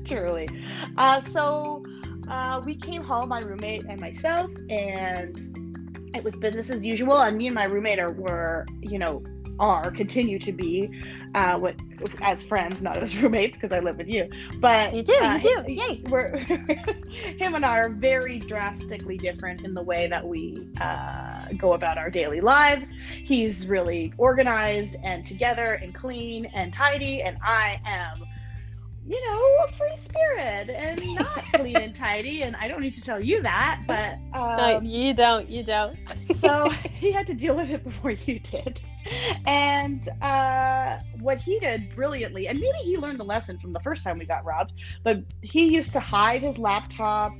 truly. 0.05 0.49
Uh, 0.99 1.21
so 1.21 1.85
uh, 2.29 2.61
we 2.65 2.75
came 2.75 3.03
home, 3.03 3.29
my 3.29 3.41
roommate 3.41 3.85
and 3.89 4.01
myself, 4.01 4.51
and 4.69 5.70
it 6.15 6.25
was 6.25 6.37
business 6.37 6.71
as 6.71 6.85
usual. 6.85 7.19
And 7.19 7.37
me 7.37 7.47
and 7.47 7.55
my 7.55 7.65
roommate 7.65 7.99
are 7.99 8.13
were, 8.13 8.67
you 8.81 8.99
know, 8.99 9.23
are 9.59 9.91
continue 9.91 10.39
to 10.39 10.53
be, 10.53 10.91
uh, 11.35 11.59
what 11.59 11.75
as 12.23 12.43
friends, 12.43 12.83
not 12.83 12.97
as 12.97 13.15
roommates, 13.23 13.59
because 13.59 13.73
I 13.73 13.81
live 13.81 13.99
with 13.99 14.09
you. 14.09 14.27
But 14.59 14.95
You 14.95 15.03
do, 15.03 15.13
you 15.13 15.19
uh, 15.23 15.39
do. 15.39 15.63
he- 15.67 15.75
Yay. 15.75 16.03
We're 16.09 16.35
him 16.39 17.55
and 17.55 17.65
I 17.65 17.79
are 17.79 17.91
very 17.91 18.39
drastically 18.39 19.19
different 19.19 19.63
in 19.65 19.75
the 19.75 19.83
way 19.83 20.09
that 20.09 20.27
we 20.27 20.67
uh, 20.81 21.49
go 21.59 21.75
about 21.75 21.99
our 21.99 22.09
daily 22.09 22.41
lives. 22.41 22.93
He's 22.93 23.67
really 23.67 24.15
organized 24.17 24.97
and 25.05 25.27
together 25.27 25.75
and 25.75 25.95
clean 25.95 26.47
and 26.47 26.73
tidy, 26.73 27.23
and 27.23 27.37
I 27.45 27.81
am, 27.85 28.25
you 29.11 29.27
know, 29.27 29.65
a 29.65 29.73
free 29.73 29.97
spirit 29.97 30.71
and 30.71 31.03
not 31.17 31.43
clean 31.55 31.77
and 31.77 31.97
tidy. 32.07 32.43
And 32.43 32.55
I 32.57 32.69
don't 32.69 32.81
need 32.81 32.95
to 32.95 33.01
tell 33.01 33.23
you 33.23 33.43
that, 33.43 33.83
but 33.89 34.19
No, 34.33 34.77
um, 34.79 34.85
you 34.85 35.13
don't 35.15 35.51
you 35.51 35.65
don't 35.65 35.99
so 36.41 36.71
he 36.95 37.11
had 37.11 37.27
to 37.27 37.35
deal 37.35 37.57
with 37.57 37.71
it 37.71 37.83
before 37.83 38.13
you 38.13 38.39
did. 38.39 38.81
And 39.47 40.09
uh, 40.23 40.99
what 41.19 41.39
he 41.39 41.59
did 41.59 41.95
brilliantly, 41.97 42.47
and 42.47 42.61
maybe 42.61 42.79
he 42.85 42.97
learned 42.97 43.19
the 43.19 43.25
lesson 43.25 43.59
from 43.59 43.73
the 43.73 43.81
first 43.81 44.05
time 44.05 44.19
we 44.19 44.27
got 44.27 44.45
robbed, 44.45 44.73
but 45.03 45.19
he 45.43 45.75
used 45.75 45.93
to 45.95 46.01
hide 46.01 46.43
his 46.43 46.59
laptop 46.59 47.33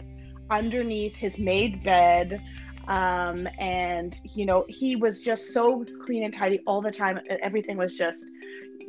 underneath 0.51 1.15
his 1.15 1.39
made 1.39 1.85
bed. 1.85 2.43
Um, 2.89 3.47
and 3.59 4.19
you 4.25 4.47
know, 4.47 4.65
he 4.69 4.97
was 4.97 5.21
just 5.21 5.53
so 5.53 5.85
clean 6.05 6.25
and 6.25 6.35
tidy 6.35 6.61
all 6.67 6.81
the 6.81 6.91
time. 6.91 7.21
Everything 7.43 7.77
was 7.77 7.95
just, 7.95 8.25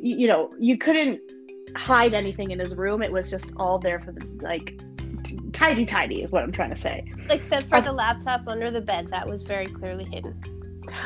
you 0.00 0.26
know, 0.26 0.50
you 0.58 0.78
couldn't 0.78 1.20
hide 1.76 2.14
anything 2.14 2.50
in 2.50 2.58
his 2.58 2.74
room. 2.74 3.02
It 3.02 3.10
was 3.12 3.30
just 3.30 3.52
all 3.56 3.78
there 3.78 4.00
for 4.00 4.12
the 4.12 4.26
like 4.40 4.80
tidy, 5.52 5.84
tidy 5.84 6.22
is 6.22 6.30
what 6.30 6.42
I'm 6.42 6.52
trying 6.52 6.70
to 6.70 6.76
say. 6.76 7.04
Except 7.30 7.66
for 7.66 7.76
Uh, 7.76 7.80
the 7.80 7.92
laptop 7.92 8.42
under 8.46 8.70
the 8.70 8.80
bed, 8.80 9.08
that 9.08 9.28
was 9.28 9.42
very 9.42 9.66
clearly 9.66 10.04
hidden. 10.04 10.34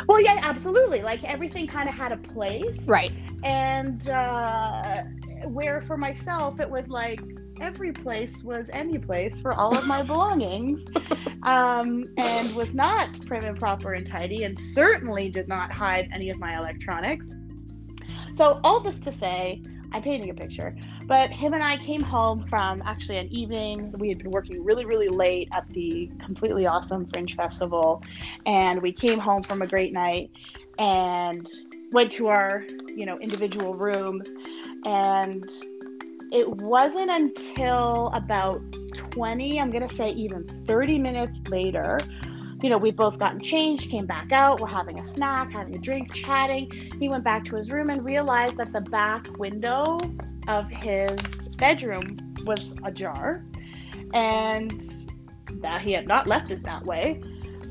Well, 0.09 0.21
yeah, 0.21 0.39
absolutely. 0.43 1.03
Like 1.03 1.23
everything 1.25 1.67
kind 1.67 1.89
of 1.89 1.95
had 1.95 2.13
a 2.13 2.17
place. 2.17 2.87
Right. 2.87 3.13
and 3.45 4.09
uh, 4.09 5.03
where 5.49 5.81
for 5.83 5.97
myself 5.97 6.59
it 6.61 6.69
was 6.69 6.89
like 6.89 7.21
every 7.61 7.93
place 7.93 8.43
was 8.43 8.69
any 8.71 8.99
place 8.99 9.41
for 9.41 9.53
all 9.55 9.77
of 9.77 9.87
my 9.87 10.03
belongings 10.13 10.83
um, 11.43 12.05
and 12.19 12.55
was 12.57 12.75
not 12.75 13.09
prim 13.27 13.45
and 13.45 13.59
proper 13.59 13.93
and 13.95 14.07
tidy 14.07 14.45
and 14.45 14.59
certainly 14.59 15.31
did 15.31 15.47
not 15.49 15.71
hide 15.71 16.09
any 16.13 16.31
of 16.31 16.39
my 16.39 16.57
electronics 16.57 17.29
so 18.35 18.61
all 18.65 18.81
this 18.81 18.99
to 19.01 19.13
say 19.13 19.63
i'm 19.93 20.03
painting 20.03 20.31
a 20.31 20.35
picture. 20.35 20.77
But 21.07 21.31
him 21.31 21.55
and 21.55 21.63
i 21.63 21.77
came 21.79 22.03
home 22.03 22.45
from 22.45 22.83
actually 22.85 23.19
an 23.19 23.29
evening. 23.33 23.93
We 23.99 24.09
had 24.09 24.19
been 24.19 24.31
working 24.31 24.65
really 24.65 24.85
really 24.85 25.09
late 25.09 25.49
at 25.53 25.69
the 25.69 26.11
completely 26.25 26.67
awesome 26.67 27.07
fringe 27.07 27.37
festival. 27.37 28.03
And 28.45 28.83
we 28.83 28.93
came 28.93 29.19
home 29.19 29.43
from 29.43 29.63
a 29.63 29.67
great 29.67 29.93
night 29.93 30.31
and 30.79 31.49
went 31.93 32.13
to 32.13 32.29
our 32.29 32.65
you 32.95 33.07
know 33.07 33.19
individual 33.19 33.75
rooms. 33.75 34.29
And 34.85 35.51
it 36.33 36.49
wasn't 36.49 37.11
until 37.11 38.09
about 38.13 38.61
20 38.95 39.61
i'm 39.61 39.71
going 39.71 39.87
to 39.87 39.95
say 39.95 40.11
even 40.11 40.45
30 40.67 40.99
minutes 40.99 41.41
later 41.49 41.99
you 42.63 42.71
know 42.71 42.79
we've 42.79 42.97
both 42.97 43.19
gotten 43.19 43.41
changed 43.41 43.91
came 43.91 44.07
back 44.07 44.33
out 44.33 44.61
we're 44.61 44.67
having 44.67 44.99
a 44.99 45.05
snack 45.05 45.51
having 45.53 45.75
a 45.77 45.79
drink 45.79 46.13
chatting. 46.13 46.71
He 46.99 47.09
went 47.09 47.25
back 47.25 47.45
to 47.47 47.57
his 47.57 47.71
room 47.71 47.91
and 47.91 48.05
realized 48.05 48.57
that 48.59 48.73
the 48.73 48.81
back 48.81 49.27
window 49.39 49.99
of 50.49 50.69
his 50.69 51.21
bedroom 51.59 52.03
was 52.45 52.75
ajar 52.85 53.45
and 54.15 54.83
that 55.61 55.83
he 55.83 55.93
had 55.93 56.07
not 56.07 56.27
left 56.27 56.51
it 56.51 56.63
that 56.63 56.85
way. 56.85 57.21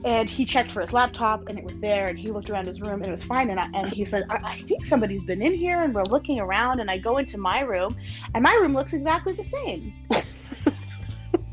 And 0.04 0.30
he 0.30 0.46
checked 0.46 0.72
for 0.72 0.82
his 0.82 0.94
laptop 0.94 1.48
and 1.48 1.58
it 1.58 1.64
was 1.64 1.80
there 1.80 2.06
and 2.08 2.20
he 2.20 2.30
looked 2.30 2.52
around 2.52 2.68
his 2.68 2.80
room 2.80 3.02
and 3.02 3.08
it 3.08 3.12
was 3.12 3.24
fine. 3.24 3.50
And, 3.50 3.60
I, 3.60 3.68
and 3.74 3.92
he 3.92 4.06
said 4.06 4.26
I, 4.30 4.54
I 4.54 4.58
think 4.60 4.86
somebody's 4.86 5.24
been 5.24 5.42
in 5.42 5.54
here 5.54 5.84
and 5.84 5.96
we're 5.96 6.04
looking 6.04 6.40
around 6.40 6.80
and 6.80 6.92
i 6.92 6.98
go 6.98 7.18
into 7.18 7.40
my 7.40 7.62
room 7.62 7.98
and 8.36 8.44
my 8.44 8.54
room 8.56 8.74
looks 8.74 8.94
exactly 8.94 9.34
the 9.34 9.44
same. 9.44 9.94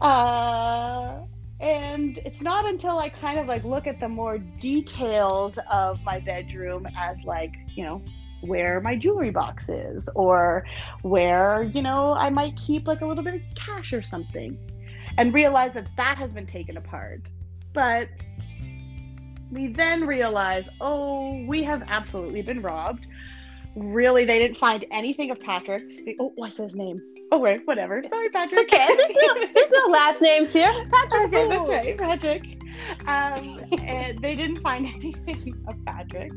Uh, 0.01 1.21
and 1.63 2.19
it's 2.27 2.43
not 2.43 2.67
until 2.67 2.99
i 2.99 3.09
kind 3.09 3.39
of 3.39 3.47
like 3.47 3.65
look 3.65 3.87
at 3.87 3.99
the 4.01 4.09
more 4.09 4.39
details 4.39 5.59
of 5.71 5.99
my 6.03 6.19
bedroom 6.21 6.87
as 6.97 7.25
like 7.25 7.53
you 7.75 7.85
know 7.85 8.03
where 8.43 8.81
my 8.81 8.97
jewelry 8.97 9.31
box 9.31 9.69
is 9.69 10.09
or 10.15 10.67
where 11.03 11.63
you 11.63 11.81
know 11.81 12.13
i 12.15 12.29
might 12.29 12.55
keep 12.57 12.87
like 12.87 13.01
a 13.01 13.07
little 13.07 13.25
bit 13.25 13.35
of 13.35 13.41
cash 13.55 13.93
or 13.93 14.03
something 14.03 14.59
and 15.17 15.33
realize 15.33 15.73
that 15.73 15.89
that 15.97 16.19
has 16.19 16.33
been 16.33 16.47
taken 16.47 16.77
apart 16.77 17.31
but 17.73 18.09
we 19.53 19.69
then 19.69 20.07
realize, 20.07 20.69
oh, 20.81 21.45
we 21.45 21.63
have 21.63 21.83
absolutely 21.87 22.43
been 22.43 22.63
robbed. 22.63 23.07
Really, 23.75 24.25
they 24.25 24.39
didn't 24.39 24.59
find 24.59 24.85
anything 24.91 25.31
of 25.31 25.41
Patrick's. 25.41 26.01
Oh, 26.21 26.33
what's 26.37 26.59
his 26.59 26.75
name? 26.75 27.01
Oh, 27.31 27.39
wait, 27.39 27.67
whatever. 27.67 28.03
Sorry, 28.07 28.29
Patrick. 28.29 28.69
It's 28.71 28.75
okay. 28.75 28.87
There's 28.95 29.11
no, 29.15 29.47
there's 29.55 29.71
no 29.71 29.87
last 29.89 30.21
names 30.21 30.53
here. 30.53 30.73
Patrick. 30.91 31.35
Okay, 31.35 31.49
that's 31.49 31.71
right, 31.71 31.99
Patrick. 31.99 32.59
Um, 33.07 33.61
and 33.87 34.19
they 34.19 34.37
didn't 34.37 34.61
find 34.61 34.87
anything 34.95 35.63
of 35.67 35.83
Patrick's. 35.87 36.37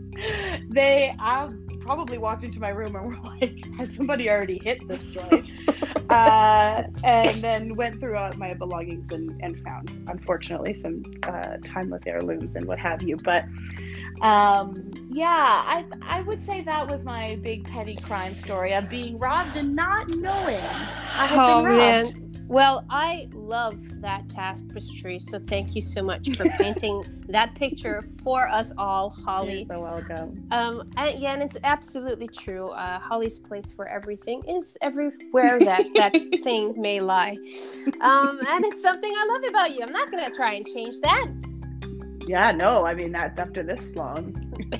They 0.69 1.13
um, 1.19 1.67
probably 1.81 2.17
walked 2.17 2.43
into 2.45 2.59
my 2.59 2.69
room 2.69 2.95
and 2.95 3.07
were 3.07 3.21
like, 3.23 3.65
"Has 3.77 3.93
somebody 3.93 4.29
already 4.29 4.59
hit 4.63 4.87
this 4.87 5.03
joint?" 5.03 5.51
uh, 6.09 6.83
and 7.03 7.35
then 7.41 7.75
went 7.75 7.99
through 7.99 8.15
all 8.15 8.31
my 8.37 8.53
belongings 8.53 9.11
and, 9.11 9.39
and 9.41 9.61
found, 9.63 9.89
unfortunately, 10.07 10.73
some 10.73 11.03
uh, 11.23 11.57
timeless 11.65 12.05
heirlooms 12.07 12.55
and 12.55 12.65
what 12.65 12.79
have 12.79 13.01
you. 13.01 13.17
But 13.17 13.45
um, 14.21 14.91
yeah, 15.09 15.27
I 15.29 15.85
I 16.01 16.21
would 16.21 16.41
say 16.41 16.61
that 16.61 16.87
was 16.89 17.03
my 17.05 17.35
big 17.41 17.65
petty 17.65 17.95
crime 17.95 18.35
story 18.35 18.73
of 18.73 18.89
being 18.89 19.17
robbed 19.19 19.55
and 19.55 19.75
not 19.75 20.07
knowing 20.09 20.57
I 21.17 21.25
had 21.27 21.39
Oh 21.39 21.63
been 21.63 21.65
robbed. 21.65 21.77
man. 21.77 22.21
Well, 22.47 22.85
I 22.91 23.27
love 23.33 23.75
that 24.01 24.29
tapestry, 24.29 25.17
so 25.17 25.39
thank 25.47 25.73
you 25.73 25.81
so 25.81 26.03
much 26.03 26.29
for 26.37 26.45
painting 26.59 27.03
that 27.29 27.55
picture 27.55 28.03
for 28.23 28.47
us 28.47 28.71
all, 28.77 29.09
Holly. 29.09 29.65
You're 29.67 29.77
so 29.77 29.81
welcome. 29.81 30.47
Um, 30.51 30.91
and, 30.95 31.19
yeah, 31.19 31.33
and 31.33 31.41
it's 31.41 31.57
absolutely 31.63 32.27
true. 32.27 32.67
Uh, 32.69 32.99
Holly's 32.99 33.39
place 33.39 33.71
for 33.71 33.87
everything 33.87 34.43
is 34.47 34.77
everywhere 34.83 35.59
that 35.59 35.87
that 35.95 36.15
thing 36.43 36.75
may 36.77 36.99
lie, 36.99 37.35
um, 38.01 38.39
and 38.47 38.63
it's 38.65 38.81
something 38.81 39.11
I 39.11 39.25
love 39.31 39.49
about 39.49 39.73
you. 39.75 39.81
I'm 39.81 39.91
not 39.91 40.11
gonna 40.11 40.29
try 40.29 40.53
and 40.53 40.67
change 40.67 40.99
that. 41.01 41.27
Yeah, 42.27 42.51
no, 42.51 42.85
I 42.85 42.93
mean 42.93 43.11
that 43.11 43.39
after 43.39 43.61
this 43.61 43.95
long, 43.95 44.33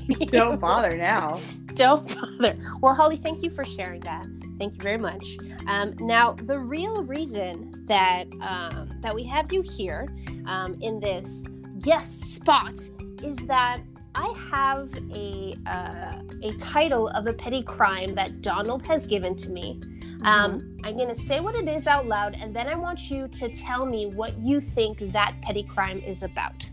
don't 0.28 0.60
bother 0.60 0.98
now. 0.98 1.40
Don't 1.76 2.08
bother. 2.08 2.58
Well, 2.82 2.96
Holly, 2.96 3.18
thank 3.18 3.44
you 3.44 3.50
for 3.50 3.64
sharing 3.64 4.02
that. 4.02 4.26
Thank 4.58 4.76
you 4.76 4.82
very 4.82 4.98
much. 4.98 5.38
Um, 5.68 5.94
now, 6.00 6.32
the 6.34 6.58
real 6.58 7.04
reason 7.04 7.86
that 7.88 8.26
um, 8.42 8.90
that 9.02 9.14
we 9.14 9.24
have 9.26 9.52
you 9.52 9.62
here 9.62 10.08
um, 10.46 10.78
in 10.82 11.00
this 11.00 11.44
guest 11.80 12.24
spot 12.34 12.80
is 13.22 13.36
that 13.48 13.82
I 14.16 14.34
have 14.52 14.90
a 15.14 15.58
uh, 15.68 16.22
a 16.42 16.54
title 16.58 17.10
of 17.10 17.28
a 17.28 17.34
petty 17.34 17.62
crime 17.62 18.16
that 18.16 18.42
Donald 18.42 18.86
has 18.88 19.06
given 19.06 19.36
to 19.36 19.50
me. 19.50 19.82
Um, 20.24 20.78
I'm 20.84 20.96
going 20.96 21.10
to 21.10 21.16
say 21.16 21.40
what 21.42 21.54
it 21.56 21.68
is 21.68 21.86
out 21.86 22.06
loud, 22.06 22.36
and 22.40 22.56
then 22.56 22.68
I 22.68 22.76
want 22.76 23.12
you 23.12 23.28
to 23.28 23.50
tell 23.50 23.86
me 23.86 24.08
what 24.08 24.38
you 24.40 24.60
think 24.60 25.12
that 25.12 25.36
petty 25.42 25.64
crime 25.64 26.00
is 26.00 26.24
about. 26.24 26.68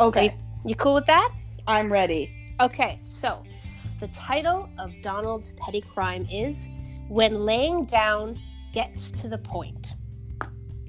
Okay, 0.00 0.36
You 0.64 0.74
cool 0.74 0.94
with 0.94 1.06
that? 1.06 1.32
I'm 1.66 1.92
ready. 1.92 2.54
Okay, 2.60 2.98
so 3.02 3.42
the 4.00 4.08
title 4.08 4.68
of 4.78 4.92
Donald's 5.02 5.52
petty 5.52 5.80
crime 5.80 6.26
is 6.30 6.68
When 7.08 7.34
Laying 7.34 7.84
Down 7.84 8.38
Gets 8.72 9.10
to 9.12 9.28
the 9.28 9.38
Point. 9.38 9.94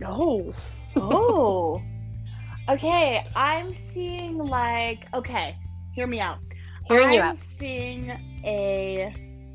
Oh, 0.06 0.54
oh. 0.96 1.82
okay, 2.70 3.26
I'm 3.36 3.74
seeing 3.74 4.38
like 4.38 5.06
okay. 5.14 5.58
Hear 5.94 6.08
me 6.08 6.20
out. 6.20 6.40
Hearing 6.88 7.08
I'm 7.08 7.14
you 7.14 7.22
out. 7.22 7.38
seeing 7.38 8.10
a 8.44 9.14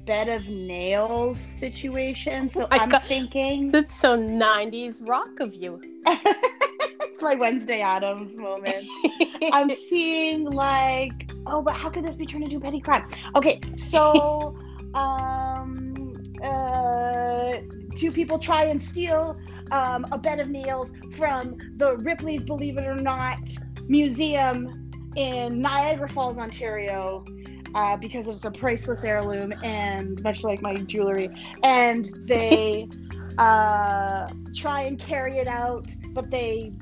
bed 0.09 0.29
of 0.31 0.49
nails 0.49 1.39
situation. 1.39 2.49
So 2.49 2.65
Oh 2.65 2.69
I'm 2.71 2.89
God. 2.89 3.05
thinking 3.05 3.71
That's 3.71 3.95
so 3.95 4.17
90s 4.19 5.07
rock 5.07 5.39
of 5.39 5.55
you. 5.55 5.83
it's 6.07 7.23
my 7.23 7.35
Wednesday 7.35 7.83
Addams 7.83 8.39
moment. 8.39 8.87
I'm 9.53 9.71
seeing 9.89 10.45
like, 10.45 11.31
oh, 11.47 11.61
but 11.61 11.75
how 11.75 11.91
could 11.91 12.07
this 12.07 12.17
be 12.17 12.25
turned 12.25 12.45
into 12.45 12.59
petty 12.59 12.81
crime? 12.81 13.07
Okay, 13.37 13.61
so 13.77 14.57
um, 14.95 15.95
uh, 16.43 17.57
two 17.95 18.11
people 18.11 18.39
try 18.39 18.65
and 18.65 18.83
steal 18.83 19.39
um, 19.73 20.07
a 20.11 20.17
bed 20.17 20.41
of 20.41 20.49
nails 20.49 20.95
from 21.17 21.59
the 21.77 21.99
Ripley's 21.99 22.45
Believe 22.45 22.79
It 22.79 22.87
or 22.87 22.95
Not 22.95 23.41
museum 23.89 24.91
in 25.17 25.61
Niagara 25.61 26.09
Falls, 26.09 26.39
Ontario. 26.39 27.27
Uh, 27.75 27.97
because 27.97 28.29
it's 28.29 28.45
a 28.45 28.51
priceless 28.51 29.05
heirloom 29.05 29.53
and 29.63 30.23
much 30.23 30.43
like 30.43 30.63
my 30.63 30.75
jewelry. 30.75 31.31
And 31.63 32.09
they 32.27 32.89
uh, 33.39 34.29
try 34.55 34.83
and 34.83 34.99
carry 34.99 35.39
it 35.39 35.49
out 35.49 35.87
but 36.19 36.33
they 36.33 36.73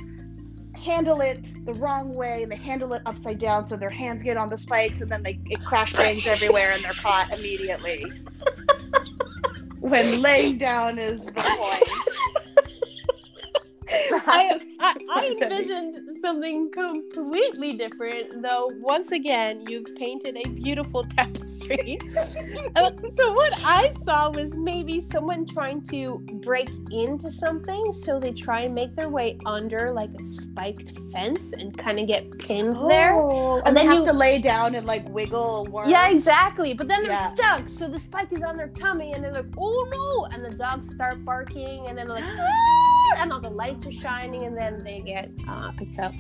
handle 0.83 1.21
it 1.21 1.47
the 1.67 1.75
wrong 1.75 2.15
way. 2.15 2.43
And 2.43 2.51
they 2.51 2.57
handle 2.57 2.95
it 2.95 3.03
upside 3.05 3.39
down 3.39 3.67
so 3.67 3.77
their 3.77 3.91
hands 3.91 4.23
get 4.23 4.39
on 4.39 4.49
the 4.49 4.57
spikes 4.57 5.03
and 5.03 5.13
then 5.13 5.23
they 5.23 5.39
it 5.51 5.63
crash 5.63 5.93
bangs 5.93 6.27
everywhere 6.27 6.73
and 6.73 6.83
they're 6.83 6.95
caught 6.95 7.31
immediately. 7.39 8.05
When 9.81 10.21
laying 10.21 10.59
down 10.59 10.99
is 10.99 11.25
the 11.25 11.33
point 11.33 12.46
I, 14.27 14.61
I, 14.81 14.95
I 15.11 15.37
envisioned 15.41 16.17
something 16.21 16.71
completely 16.71 17.75
different, 17.75 18.43
though. 18.43 18.71
Once 18.81 19.13
again, 19.13 19.65
you've 19.69 19.95
painted 19.97 20.37
a 20.37 20.49
beautiful 20.49 21.05
tapestry. 21.17 21.99
Uh, 22.77 22.91
so, 23.15 23.33
what 23.33 23.53
I 23.65 23.89
saw 23.91 24.31
was 24.31 24.55
maybe 24.57 25.01
someone 25.01 25.47
trying 25.47 25.81
to 25.85 26.19
break 26.43 26.69
into 26.91 27.31
something, 27.31 27.91
so 27.93 28.19
they 28.21 28.33
try 28.33 28.63
and 28.63 28.75
make 28.75 28.95
their 28.95 29.09
way 29.09 29.39
under 29.47 29.93
like 29.93 30.11
a 30.21 30.25
spiked 30.25 30.93
fence 31.13 31.53
and 31.55 31.77
kind 31.77 31.99
of 31.99 32.07
get 32.07 32.39
pinned 32.39 32.77
there. 32.91 33.15
Oh, 33.15 33.59
and, 33.59 33.69
And 33.69 33.77
they 33.77 33.85
have 33.87 33.99
you- 34.01 34.05
to 34.07 34.13
lay 34.13 34.39
down 34.41 34.75
and 34.75 34.87
like 34.87 35.09
wiggle. 35.09 35.69
Yeah, 35.87 36.09
exactly. 36.11 36.75
But 36.75 36.89
then 36.89 37.03
they're 37.05 37.13
Yeah. 37.13 37.35
stuck, 37.35 37.69
so 37.69 37.89
the 37.89 37.99
spike 37.99 38.33
is 38.33 38.43
on 38.43 38.57
their 38.57 38.69
tummy, 38.69 39.13
and 39.13 39.25
they're 39.25 39.33
like, 39.33 39.47
"Oh 39.57 39.89
no!" 40.31 40.35
And 40.35 40.45
the 40.45 40.57
dogs 40.57 40.91
start 40.91 41.25
barking, 41.25 41.87
and 41.89 41.97
then 41.97 42.09
they're 42.09 42.17
like, 42.17 42.25
"Ah!" 42.39 42.96
and 43.17 43.33
all 43.33 43.41
the 43.41 43.51
lights 43.51 43.87
are 43.87 43.93
shining, 43.93 44.45
and 44.45 44.57
then 44.57 44.83
they 44.85 45.01
get 45.01 45.31
uh, 45.49 45.73
picked 45.73 45.99
up. 45.99 46.13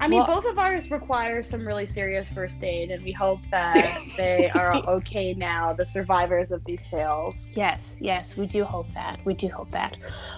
I 0.00 0.06
mean, 0.06 0.20
Well- 0.20 0.40
both 0.40 0.44
of 0.46 0.58
ours 0.58 0.90
require 0.90 1.42
some 1.42 1.66
really 1.66 1.86
serious 1.86 2.28
first 2.28 2.62
aid, 2.62 2.90
and 2.90 3.02
we 3.02 3.12
hope 3.12 3.40
that 3.50 3.98
they 4.16 4.48
are 4.50 4.76
okay 4.86 5.34
now, 5.34 5.72
the 5.72 5.86
survivors 5.86 6.52
of 6.52 6.64
these 6.64 6.82
tales. 6.84 7.50
Yes, 7.54 7.98
yes, 8.00 8.36
we 8.36 8.46
do 8.46 8.64
hope 8.64 8.86
that. 8.94 9.18
We 9.24 9.34
do 9.34 9.48
hope 9.48 9.70
that. 9.72 9.96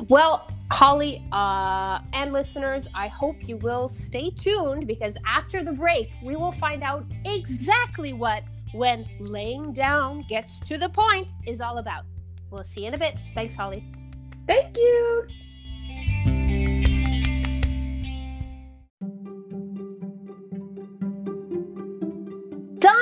Well, 0.09 0.51
Holly 0.71 1.23
uh, 1.33 2.01
and 2.13 2.33
listeners, 2.33 2.89
I 2.95 3.09
hope 3.09 3.37
you 3.47 3.59
will 3.59 3.87
stay 3.89 4.31
tuned 4.31 4.87
because 4.87 5.19
after 5.27 5.63
the 5.63 5.73
break, 5.73 6.11
we 6.23 6.37
will 6.37 6.53
find 6.53 6.83
out 6.83 7.05
exactly 7.27 8.13
what 8.13 8.45
when 8.73 9.07
laying 9.19 9.73
down 9.73 10.25
gets 10.29 10.61
to 10.61 10.79
the 10.79 10.89
point 10.89 11.29
is 11.47 11.61
all 11.61 11.79
about. 11.79 12.05
We'll 12.51 12.65
see 12.65 12.83
you 12.83 12.89
in 12.89 12.95
a 12.95 12.99
bit. 12.99 13.17
Thanks, 13.35 13.55
Holly. 13.55 13.85
Thank 14.47 14.77
you. 14.77 15.27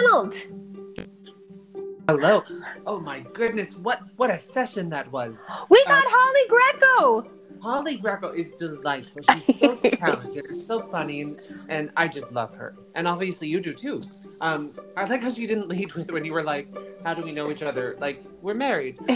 Donald! 0.08 0.34
Hello. 2.08 2.42
Oh 2.86 2.98
my 2.98 3.20
goodness, 3.34 3.76
what 3.76 4.00
what 4.16 4.30
a 4.30 4.38
session 4.38 4.88
that 4.88 5.10
was. 5.12 5.36
We 5.68 5.84
got 5.84 6.02
Holly 6.06 6.48
Greco! 6.48 7.38
Holly 7.60 7.96
Greco 7.98 8.30
is 8.30 8.52
delightful. 8.52 9.22
She's 9.34 9.58
so 9.58 9.76
talented, 9.84 10.46
so 10.46 10.80
funny, 10.80 11.20
and, 11.20 11.38
and 11.68 11.90
I 11.96 12.08
just 12.08 12.32
love 12.32 12.54
her. 12.54 12.74
And 12.94 13.06
obviously 13.06 13.48
you 13.48 13.60
do 13.60 13.74
too. 13.74 14.00
Um, 14.40 14.72
I 14.96 15.04
like 15.04 15.22
how 15.22 15.30
she 15.30 15.46
didn't 15.46 15.68
lead 15.68 15.92
with 15.92 16.10
when 16.10 16.24
you 16.24 16.32
were 16.32 16.44
like, 16.44 16.68
"How 17.04 17.12
do 17.12 17.22
we 17.22 17.32
know 17.32 17.50
each 17.50 17.62
other?" 17.62 17.96
Like 18.00 18.24
we're 18.40 18.54
married. 18.54 18.98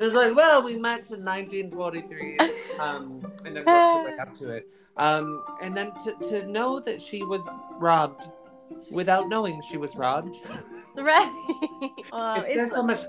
It 0.00 0.04
was 0.04 0.14
like, 0.14 0.34
well, 0.34 0.62
we 0.62 0.78
met 0.78 1.10
in 1.10 1.22
1943, 1.22 2.38
um, 2.78 3.20
and 3.44 3.54
then 3.54 3.66
worked 3.66 3.68
our 3.68 4.04
way 4.06 4.16
up 4.18 4.32
to 4.36 4.48
it. 4.48 4.66
Um, 4.96 5.44
and 5.60 5.76
then 5.76 5.92
to, 6.04 6.14
to 6.30 6.46
know 6.46 6.80
that 6.80 7.02
she 7.02 7.22
was 7.22 7.46
robbed 7.78 8.30
without 8.90 9.28
knowing 9.28 9.60
she 9.62 9.76
was 9.76 9.96
robbed. 9.96 10.36
right. 10.96 11.32
Um, 12.12 12.38
it 12.44 12.54
says 12.54 12.68
it's, 12.68 12.72
so 12.72 12.82
much. 12.82 13.00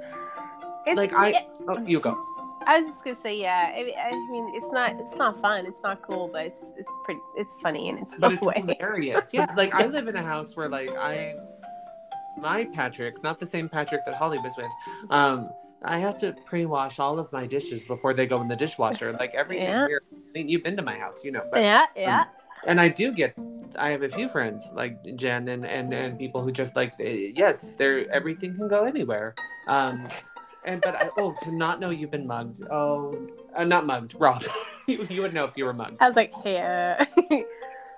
it's 0.86 0.96
like 0.98 1.12
I, 1.14 1.48
oh, 1.68 1.80
you 1.86 2.00
go. 2.00 2.16
I 2.68 2.80
was 2.80 2.88
just 2.88 3.04
gonna 3.04 3.16
say, 3.16 3.36
yeah. 3.36 3.72
I 3.76 3.84
mean, 3.84 3.96
I 3.98 4.12
mean, 4.32 4.52
it's 4.56 4.72
not, 4.72 4.96
it's 5.00 5.16
not 5.16 5.42
fun. 5.42 5.66
It's 5.66 5.82
not 5.82 6.02
cool, 6.04 6.30
but 6.32 6.46
it's, 6.46 6.64
it's 6.78 6.88
pretty, 7.04 7.20
it's 7.36 7.54
funny 7.64 7.90
and 7.90 7.98
its 8.00 8.16
But 8.16 8.34
it's 8.34 8.42
way. 8.44 8.54
hilarious. 8.78 9.26
Yeah, 9.34 9.48
like 9.58 9.74
I 9.74 9.88
live 9.88 10.08
in 10.08 10.16
a 10.16 10.22
house 10.22 10.56
where 10.56 10.70
like 10.70 10.92
I, 10.92 11.34
my 12.38 12.66
Patrick, 12.66 13.24
not 13.24 13.40
the 13.40 13.46
same 13.46 13.68
Patrick 13.68 14.02
that 14.06 14.14
Holly 14.16 14.38
was 14.38 14.54
with. 14.56 14.72
Um, 15.10 15.50
I 15.84 15.98
have 15.98 16.18
to 16.18 16.34
pre-wash 16.46 17.00
all 17.00 17.18
of 17.18 17.32
my 17.34 17.48
dishes 17.48 17.84
before 17.86 18.14
they 18.14 18.28
go 18.28 18.40
in 18.42 18.48
the 18.48 18.56
dishwasher. 18.56 19.14
Like 19.14 19.34
every 19.34 19.58
Yeah. 19.58 19.88
here. 19.88 20.04
I 20.14 20.32
mean, 20.34 20.48
you've 20.48 20.64
been 20.64 20.78
to 20.78 20.84
my 20.84 20.96
house, 20.98 21.24
you 21.24 21.32
know. 21.32 21.44
But 21.52 21.62
Yeah, 21.62 21.86
yeah. 21.96 22.26
and 22.68 22.80
I 22.80 22.88
do 22.88 23.12
get 23.12 23.34
I 23.78 23.90
have 23.90 24.04
a 24.04 24.10
few 24.10 24.28
friends 24.28 24.70
like 24.74 24.98
Jen 25.16 25.48
and 25.48 25.66
and, 25.66 25.94
and 25.94 26.18
people 26.20 26.42
who 26.44 26.52
just 26.52 26.76
like 26.76 26.98
they- 26.98 27.34
yes, 27.36 27.72
there 27.78 28.10
everything 28.12 28.56
can 28.56 28.68
go 28.68 28.84
anywhere. 28.86 29.36
Um 29.68 30.08
and 30.64 30.82
but 30.82 30.96
I, 30.96 31.10
oh 31.18 31.36
to 31.44 31.52
not 31.52 31.80
know 31.80 31.90
you've 31.90 32.12
been 32.12 32.28
mugged. 32.28 32.62
Oh, 32.70 33.18
uh, 33.56 33.64
not 33.64 33.86
mugged, 33.86 34.16
robbed. 34.20 34.48
you, 34.88 35.08
you 35.10 35.22
would 35.22 35.34
know 35.34 35.44
if 35.46 35.58
you 35.58 35.66
were 35.66 35.74
mugged. 35.74 35.98
I 36.00 36.08
was 36.08 36.16
like, 36.16 36.34
hey, 36.44 36.58
uh, 36.62 37.06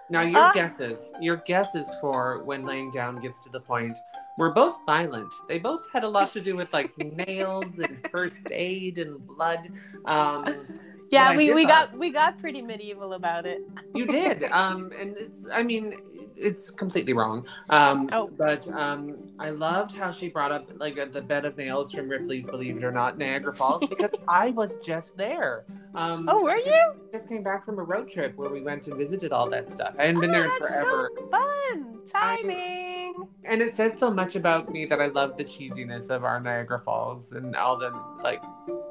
Now 0.10 0.22
your 0.22 0.42
Uh. 0.42 0.52
guesses, 0.54 1.14
your 1.20 1.38
guesses 1.38 1.90
for 2.02 2.44
when 2.44 2.66
laying 2.66 2.92
down 2.92 3.22
gets 3.22 3.44
to 3.46 3.50
the 3.50 3.60
point 3.60 3.98
were 4.38 4.52
both 4.52 4.78
violent. 4.86 5.32
They 5.48 5.60
both 5.60 5.82
had 5.92 6.04
a 6.04 6.08
lot 6.10 6.32
to 6.34 6.42
do 6.42 6.56
with 6.56 6.72
like 6.74 6.92
nails 6.98 7.80
and 7.80 8.00
first 8.12 8.44
aid 8.52 8.98
and 8.98 9.26
blood. 9.26 9.72
Um 10.06 10.68
yeah, 11.14 11.36
we, 11.38 11.54
we 11.54 11.66
got, 11.66 11.98
we 11.98 12.10
got 12.12 12.40
pretty 12.40 12.62
medieval 12.62 13.14
about 13.14 13.46
it. 13.46 13.62
You 13.94 14.06
did, 14.06 14.44
um, 14.52 14.92
and 15.00 15.16
it's. 15.18 15.48
I 15.54 15.64
mean, 15.64 16.00
it's 16.36 16.70
completely 16.72 17.14
wrong. 17.14 17.46
Um, 17.70 18.10
Oh. 18.12 18.30
But 18.36 18.68
um, 18.72 19.16
I 19.40 19.52
loved 19.52 19.96
how 19.96 20.12
she 20.12 20.30
brought 20.30 20.52
up 20.52 20.68
like 20.78 20.96
the 21.12 21.22
bed 21.22 21.46
of 21.46 21.56
nails 21.58 21.92
from 21.92 22.10
Ripley's 22.10 22.46
Believe 22.46 22.78
It 22.78 22.84
or 22.84 22.92
Not 22.92 23.18
Niagara 23.18 23.54
Falls 23.54 23.84
because 23.90 24.12
I 24.28 24.50
was 24.50 24.78
just 24.78 25.16
there. 25.16 25.66
Um, 25.96 26.28
Oh, 26.30 26.42
were 26.44 26.58
you? 26.58 26.94
Just 27.12 27.30
came 27.30 27.44
back 27.44 27.66
from 27.66 27.78
a 27.80 27.84
road 27.84 28.10
trip 28.10 28.36
where 28.36 28.50
we 28.50 28.62
went 28.62 28.88
and 28.88 28.98
visited 28.98 29.32
all 29.32 29.50
that 29.52 29.70
stuff. 29.72 29.96
I 30.00 30.06
hadn't 30.08 30.22
been 30.22 30.32
Oh, 30.32 30.34
there 30.34 30.44
in 30.46 30.50
that's 30.50 30.60
forever, 30.60 31.12
So 31.16 31.28
fun 31.30 32.00
timing. 32.12 33.28
and 33.46 33.62
it 33.62 33.74
says 33.74 33.98
so 33.98 34.10
much 34.12 34.36
about 34.36 34.72
me 34.72 34.86
that 34.86 35.00
I 35.00 35.08
love 35.08 35.38
the 35.38 35.46
cheesiness 35.46 36.10
of 36.10 36.24
our 36.24 36.40
Niagara 36.40 36.80
Falls 36.80 37.34
and 37.34 37.56
all 37.56 37.78
the 37.78 37.92
like 38.24 38.42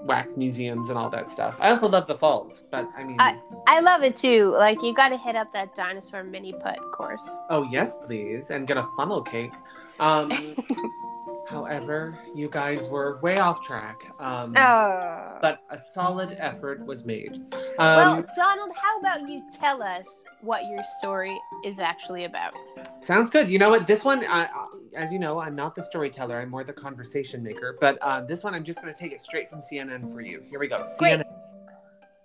wax 0.04 0.36
museums 0.36 0.88
and 0.90 0.98
all 0.98 1.08
that 1.10 1.30
stuff. 1.30 1.56
I 1.60 1.70
also 1.70 1.88
love 1.88 2.06
the 2.06 2.14
falls, 2.14 2.64
but 2.70 2.88
I 2.96 3.04
mean, 3.04 3.16
I- 3.20 3.38
I 3.68 3.80
love 3.80 4.02
it 4.02 4.16
too. 4.16 4.50
Like 4.50 4.82
you 4.82 4.94
got 4.94 5.10
to 5.10 5.16
hit 5.16 5.36
up 5.36 5.52
that 5.52 5.74
dinosaur 5.74 6.24
mini 6.24 6.52
putt 6.52 6.78
course. 6.92 7.28
Oh 7.50 7.62
yes, 7.70 7.94
please, 8.02 8.50
and 8.50 8.66
get 8.66 8.76
a 8.76 8.82
funnel 8.96 9.22
cake. 9.22 9.52
Um, 10.00 10.32
however, 11.48 12.18
you 12.34 12.48
guys 12.48 12.88
were 12.88 13.18
way 13.20 13.38
off 13.38 13.62
track. 13.62 13.96
Um, 14.20 14.54
Oh. 14.56 15.38
but 15.40 15.60
a 15.70 15.78
solid 15.92 16.36
effort 16.38 16.84
was 16.86 17.04
made. 17.04 17.38
well, 17.78 18.14
Um, 18.14 18.26
Donald, 18.36 18.70
how 18.76 18.98
about 18.98 19.28
you 19.28 19.42
tell 19.60 19.82
us 19.82 20.22
what 20.42 20.62
your 20.66 20.82
story 20.98 21.38
is 21.64 21.78
actually 21.78 22.24
about? 22.24 22.54
sounds 23.00 23.30
good. 23.30 23.50
You 23.50 23.58
know 23.58 23.70
what? 23.70 23.86
This 23.86 24.04
one, 24.04 24.24
I- 24.26 24.48
as 24.94 25.12
you 25.12 25.18
know, 25.18 25.40
I'm 25.40 25.54
not 25.54 25.74
the 25.74 25.82
storyteller. 25.82 26.40
I'm 26.40 26.50
more 26.50 26.64
the 26.64 26.72
conversation 26.72 27.42
maker. 27.42 27.76
But 27.80 27.98
uh, 28.02 28.22
this 28.22 28.42
one, 28.42 28.54
I'm 28.54 28.64
just 28.64 28.80
going 28.82 28.92
to 28.92 28.98
take 28.98 29.12
it 29.12 29.20
straight 29.20 29.48
from 29.48 29.60
CNN 29.60 30.12
for 30.12 30.20
you. 30.20 30.42
Here 30.48 30.58
we 30.58 30.68
go. 30.68 30.82
Great. 30.98 31.20
CNN. 31.20 31.24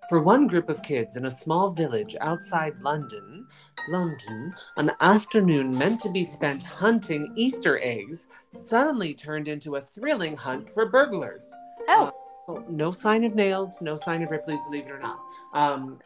For 0.10 0.22
one 0.22 0.48
group 0.48 0.70
of 0.70 0.82
kids 0.84 1.18
in 1.18 1.26
a 1.26 1.32
small 1.32 1.70
village 1.70 2.16
outside 2.22 2.80
London, 2.80 3.46
London, 3.90 4.56
an 4.78 4.92
afternoon 5.02 5.78
meant 5.78 6.00
to 6.02 6.10
be 6.10 6.24
spent 6.24 6.64
hunting 6.64 7.34
Easter 7.36 7.78
eggs 7.84 8.30
suddenly 8.52 9.14
turned 9.14 9.50
into 9.50 9.76
a 9.76 9.82
thrilling 9.82 10.38
hunt 10.38 10.72
for 10.72 10.86
burglars. 10.86 11.54
Oh. 11.90 12.14
So 12.48 12.64
no 12.70 12.92
sign 12.92 13.26
of 13.26 13.36
nails, 13.36 13.80
no 13.82 13.98
sign 13.98 14.24
of 14.24 14.32
Ripley's, 14.32 14.62
believe 14.62 14.86
it 14.86 14.92
or 14.92 15.00
not. 15.00 15.20
Um, 15.54 16.00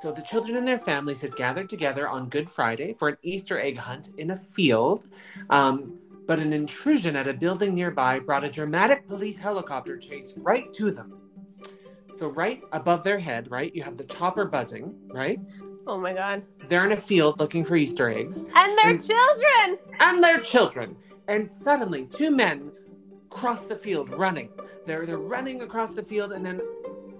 so 0.00 0.12
the 0.12 0.22
children 0.22 0.56
and 0.56 0.66
their 0.68 0.78
families 0.78 1.20
had 1.22 1.34
gathered 1.36 1.68
together 1.68 2.08
on 2.08 2.28
Good 2.28 2.50
Friday 2.50 2.92
for 2.98 3.08
an 3.08 3.16
Easter 3.22 3.58
egg 3.60 3.76
hunt 3.78 4.10
in 4.18 4.30
a 4.32 4.36
field. 4.36 5.06
Um, 5.50 5.98
but 6.26 6.38
an 6.40 6.52
intrusion 6.52 7.14
at 7.16 7.28
a 7.28 7.32
building 7.32 7.72
nearby 7.74 8.18
brought 8.18 8.44
a 8.44 8.50
dramatic 8.50 9.06
police 9.06 9.38
helicopter 9.38 9.96
chase 9.96 10.34
right 10.36 10.72
to 10.72 10.90
them. 10.90 11.20
So, 12.12 12.28
right 12.28 12.62
above 12.72 13.04
their 13.04 13.18
head, 13.18 13.50
right, 13.50 13.72
you 13.74 13.82
have 13.82 13.96
the 13.96 14.04
chopper 14.04 14.44
buzzing, 14.46 14.94
right? 15.08 15.38
Oh 15.86 15.98
my 15.98 16.12
god. 16.12 16.42
They're 16.66 16.84
in 16.84 16.92
a 16.92 16.96
field 16.96 17.38
looking 17.38 17.62
for 17.64 17.76
Easter 17.76 18.10
eggs 18.10 18.44
And 18.56 18.76
their 18.78 18.90
And- 18.90 19.04
children. 19.06 19.78
and 20.00 20.22
their 20.24 20.40
children. 20.40 20.96
And 21.28 21.48
suddenly, 21.48 22.06
two 22.06 22.30
men 22.30 22.72
cross 23.30 23.66
the 23.66 23.76
field 23.76 24.10
running. 24.10 24.48
They're 24.84 25.04
they're 25.06 25.18
running 25.18 25.60
across 25.62 25.92
the 25.94 26.02
field, 26.02 26.32
and 26.32 26.44
then 26.44 26.60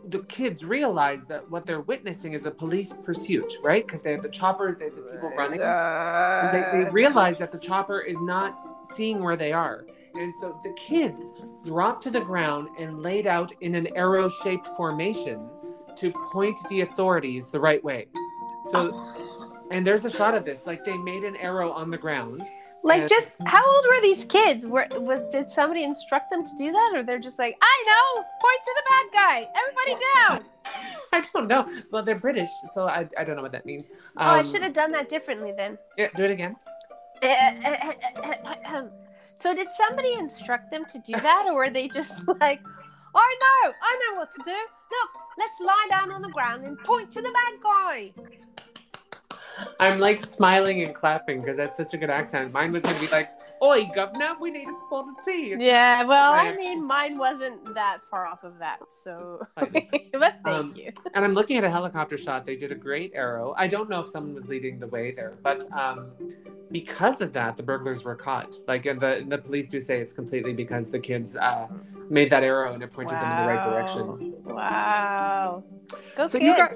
the 0.08 0.20
kids 0.24 0.64
realize 0.64 1.26
that 1.26 1.50
what 1.50 1.66
they're 1.66 1.80
witnessing 1.80 2.32
is 2.32 2.46
a 2.46 2.50
police 2.50 2.92
pursuit, 2.92 3.52
right? 3.62 3.86
Because 3.86 4.02
they 4.02 4.12
have 4.12 4.22
the 4.22 4.28
choppers, 4.28 4.76
they 4.76 4.86
have 4.86 4.94
the 4.94 5.02
people 5.02 5.30
running. 5.30 5.60
And 5.60 6.52
they, 6.52 6.78
they 6.78 6.88
uh. 6.88 6.92
realize 6.92 7.38
that 7.38 7.50
the 7.50 7.58
chopper 7.58 8.00
is 8.00 8.20
not 8.20 8.86
seeing 8.94 9.22
where 9.22 9.36
they 9.36 9.52
are. 9.52 9.86
And 10.14 10.32
so 10.40 10.58
the 10.62 10.72
kids 10.74 11.32
dropped 11.64 12.02
to 12.04 12.10
the 12.10 12.20
ground 12.20 12.68
and 12.78 13.02
laid 13.02 13.26
out 13.26 13.52
in 13.60 13.74
an 13.74 13.88
arrow 13.96 14.28
shaped 14.28 14.68
formation 14.76 15.48
to 15.96 16.12
point 16.32 16.58
the 16.68 16.82
authorities 16.82 17.50
the 17.50 17.60
right 17.60 17.82
way. 17.82 18.06
So, 18.66 18.90
oh. 18.94 19.66
and 19.70 19.86
there's 19.86 20.04
a 20.04 20.10
shot 20.10 20.34
of 20.34 20.44
this. 20.44 20.66
Like 20.66 20.84
they 20.84 20.96
made 20.96 21.24
an 21.24 21.36
arrow 21.36 21.70
on 21.72 21.90
the 21.90 21.98
ground. 21.98 22.42
Like, 22.86 23.08
just 23.08 23.34
how 23.46 23.64
old 23.66 23.84
were 23.88 24.00
these 24.00 24.24
kids? 24.24 24.64
Were 24.64 24.86
was, 24.92 25.20
did 25.32 25.50
somebody 25.50 25.82
instruct 25.82 26.30
them 26.30 26.44
to 26.44 26.50
do 26.56 26.70
that, 26.70 26.92
or 26.94 27.02
they're 27.02 27.18
just 27.18 27.38
like, 27.38 27.56
I 27.60 27.84
know, 27.86 28.22
point 28.22 28.60
to 28.64 28.74
the 28.76 28.82
bad 28.88 29.06
guy, 29.12 29.48
everybody 29.60 30.04
down. 30.14 30.44
I 31.12 31.24
don't 31.32 31.48
know. 31.48 31.66
Well, 31.90 32.02
they're 32.02 32.18
British, 32.18 32.48
so 32.72 32.86
I, 32.86 33.08
I 33.18 33.24
don't 33.24 33.36
know 33.36 33.42
what 33.42 33.52
that 33.52 33.66
means. 33.66 33.88
oh, 33.90 34.00
I 34.16 34.40
Um, 34.40 34.46
should 34.50 34.62
have 34.62 34.72
done 34.72 34.92
that 34.92 35.08
differently 35.08 35.52
then. 35.56 35.78
Yeah, 35.96 36.08
do 36.14 36.24
it 36.24 36.30
again. 36.30 36.56
so 39.36 39.54
did 39.54 39.68
somebody 39.72 40.12
instruct 40.14 40.70
them 40.70 40.84
to 40.86 40.98
do 41.00 41.12
that, 41.12 41.46
or 41.46 41.54
were 41.54 41.70
they 41.70 41.88
just 41.88 42.26
like, 42.40 42.60
I 43.14 43.36
know, 43.40 43.72
I 43.82 43.98
know 44.10 44.18
what 44.18 44.32
to 44.32 44.42
do. 44.44 44.50
Look, 44.50 45.10
let's 45.38 45.58
lie 45.60 45.86
down 45.90 46.12
on 46.12 46.22
the 46.22 46.28
ground 46.28 46.64
and 46.64 46.78
point 46.80 47.10
to 47.12 47.22
the 47.22 47.30
bad 47.30 47.54
guy. 47.62 48.12
I'm 49.80 50.00
like 50.00 50.20
smiling 50.24 50.82
and 50.82 50.94
clapping 50.94 51.40
because 51.40 51.56
that's 51.56 51.76
such 51.76 51.94
a 51.94 51.96
good 51.96 52.10
accent. 52.10 52.52
Mine 52.52 52.72
was 52.72 52.82
going 52.82 52.94
to 52.96 53.00
be 53.00 53.08
like, 53.08 53.30
Oi, 53.62 53.86
governor, 53.94 54.34
we 54.38 54.50
need 54.50 54.68
a 54.68 54.76
spot 54.78 55.06
of 55.08 55.24
tea. 55.24 55.56
Yeah, 55.58 56.02
well, 56.04 56.34
I 56.34 56.54
mean, 56.54 56.86
mine 56.86 57.16
wasn't 57.16 57.74
that 57.74 58.00
far 58.10 58.26
off 58.26 58.44
of 58.44 58.58
that, 58.58 58.80
so. 58.88 59.40
But 59.56 60.34
thank 60.44 60.46
Um, 60.46 60.74
you. 60.76 60.92
And 61.14 61.24
I'm 61.24 61.32
looking 61.32 61.56
at 61.56 61.64
a 61.64 61.70
helicopter 61.70 62.18
shot. 62.18 62.44
They 62.44 62.56
did 62.56 62.70
a 62.70 62.74
great 62.74 63.12
arrow. 63.14 63.54
I 63.56 63.66
don't 63.66 63.88
know 63.88 64.00
if 64.00 64.10
someone 64.10 64.34
was 64.34 64.46
leading 64.48 64.78
the 64.78 64.86
way 64.88 65.10
there, 65.10 65.34
but 65.42 65.70
um, 65.72 66.10
because 66.70 67.20
of 67.22 67.32
that, 67.32 67.56
the 67.56 67.62
burglars 67.62 68.04
were 68.04 68.14
caught. 68.14 68.56
Like 68.66 68.84
and 68.86 69.00
the 69.00 69.24
the 69.26 69.38
police 69.38 69.68
do 69.68 69.80
say 69.80 70.00
it's 70.00 70.12
completely 70.12 70.52
because 70.52 70.90
the 70.90 70.98
kids 70.98 71.36
uh, 71.36 71.66
made 72.10 72.30
that 72.30 72.42
arrow 72.42 72.72
and 72.74 72.82
it 72.82 72.92
pointed 72.92 73.14
them 73.14 73.30
in 73.30 73.38
the 73.46 73.52
right 73.52 73.62
direction. 73.62 74.34
Wow. 74.44 75.64
Those 76.16 76.32
So 76.32 76.38
kids. 76.38 76.44
you 76.46 76.56
got 76.56 76.72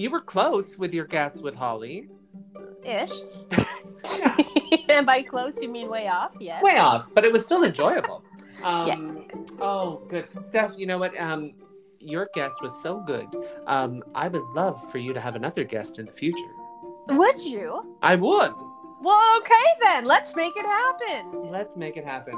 you 0.00 0.10
were 0.10 0.20
close 0.22 0.78
with 0.78 0.94
your 0.94 1.04
guess 1.04 1.42
with 1.42 1.54
Holly. 1.54 2.08
ish. 2.84 3.10
and 4.88 5.04
by 5.06 5.20
close, 5.22 5.60
you 5.60 5.68
mean 5.68 5.90
way 5.90 6.08
off? 6.08 6.32
Yeah. 6.40 6.62
Way 6.62 6.78
off, 6.78 7.08
but 7.12 7.26
it 7.26 7.32
was 7.32 7.44
still 7.44 7.64
enjoyable. 7.64 8.24
Um, 8.62 9.24
Oh, 9.58 10.02
good, 10.08 10.28
Steph. 10.42 10.74
You 10.76 10.84
know 10.84 10.98
what? 10.98 11.18
Um, 11.18 11.54
your 11.98 12.28
guest 12.34 12.60
was 12.60 12.74
so 12.82 13.00
good. 13.06 13.26
Um, 13.66 14.02
I 14.14 14.28
would 14.28 14.42
love 14.54 14.78
for 14.92 14.98
you 14.98 15.14
to 15.14 15.20
have 15.20 15.34
another 15.34 15.64
guest 15.64 15.98
in 15.98 16.04
the 16.04 16.12
future. 16.12 16.52
Would 17.08 17.42
you? 17.42 17.96
I 18.02 18.16
would. 18.16 18.52
Well, 19.00 19.38
okay 19.38 19.66
then. 19.80 20.04
Let's 20.04 20.36
make 20.36 20.52
it 20.58 20.66
happen. 20.66 21.50
Let's 21.50 21.74
make 21.74 21.96
it 21.96 22.04
happen. 22.04 22.34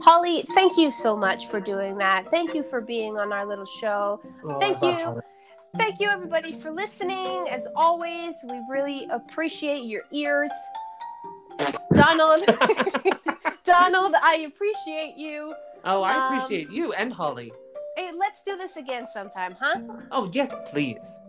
Holly, 0.00 0.44
thank 0.54 0.76
you 0.76 0.90
so 0.90 1.16
much 1.16 1.46
for 1.46 1.58
doing 1.58 1.96
that. 1.96 2.28
Thank 2.30 2.54
you 2.54 2.62
for 2.62 2.82
being 2.82 3.16
on 3.16 3.32
our 3.32 3.46
little 3.46 3.64
show. 3.80 4.20
Oh, 4.44 4.60
Thank 4.60 4.82
you. 4.82 4.92
Holly. 4.92 5.22
Thank 5.76 6.00
you, 6.00 6.08
everybody, 6.08 6.52
for 6.52 6.70
listening. 6.70 7.48
As 7.50 7.66
always, 7.76 8.36
we 8.48 8.60
really 8.70 9.06
appreciate 9.10 9.84
your 9.84 10.02
ears. 10.12 10.50
Donald, 11.92 12.44
Donald, 13.64 14.14
I 14.22 14.46
appreciate 14.46 15.14
you. 15.16 15.54
Oh, 15.84 16.02
I 16.02 16.14
Um, 16.14 16.34
appreciate 16.38 16.70
you 16.70 16.92
and 16.92 17.12
Holly. 17.12 17.52
Hey, 17.96 18.10
let's 18.14 18.42
do 18.42 18.56
this 18.56 18.76
again 18.76 19.06
sometime, 19.08 19.56
huh? 19.58 19.80
Oh, 20.10 20.28
yes, 20.32 20.52
please. 20.66 21.20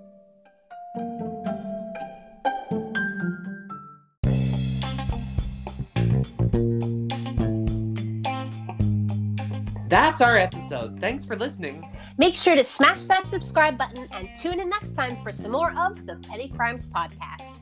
That's 9.88 10.19
our 10.19 10.36
episode. 10.36 11.00
Thanks 11.00 11.23
for 11.23 11.38
listening. 11.38 11.88
Make 12.17 12.36
sure 12.36 12.56
to 12.56 12.63
smash 12.63 13.06
that 13.06 13.30
subscribe 13.30 13.78
button 13.78 14.08
and 14.12 14.30
tune 14.36 14.60
in 14.60 14.69
next 14.69 14.93
time 14.93 15.15
for 15.15 15.32
some 15.32 15.52
more 15.52 15.73
of 15.78 16.06
the 16.06 16.17
Petty 16.17 16.50
Crimes 16.50 16.88
Podcast. 16.88 17.62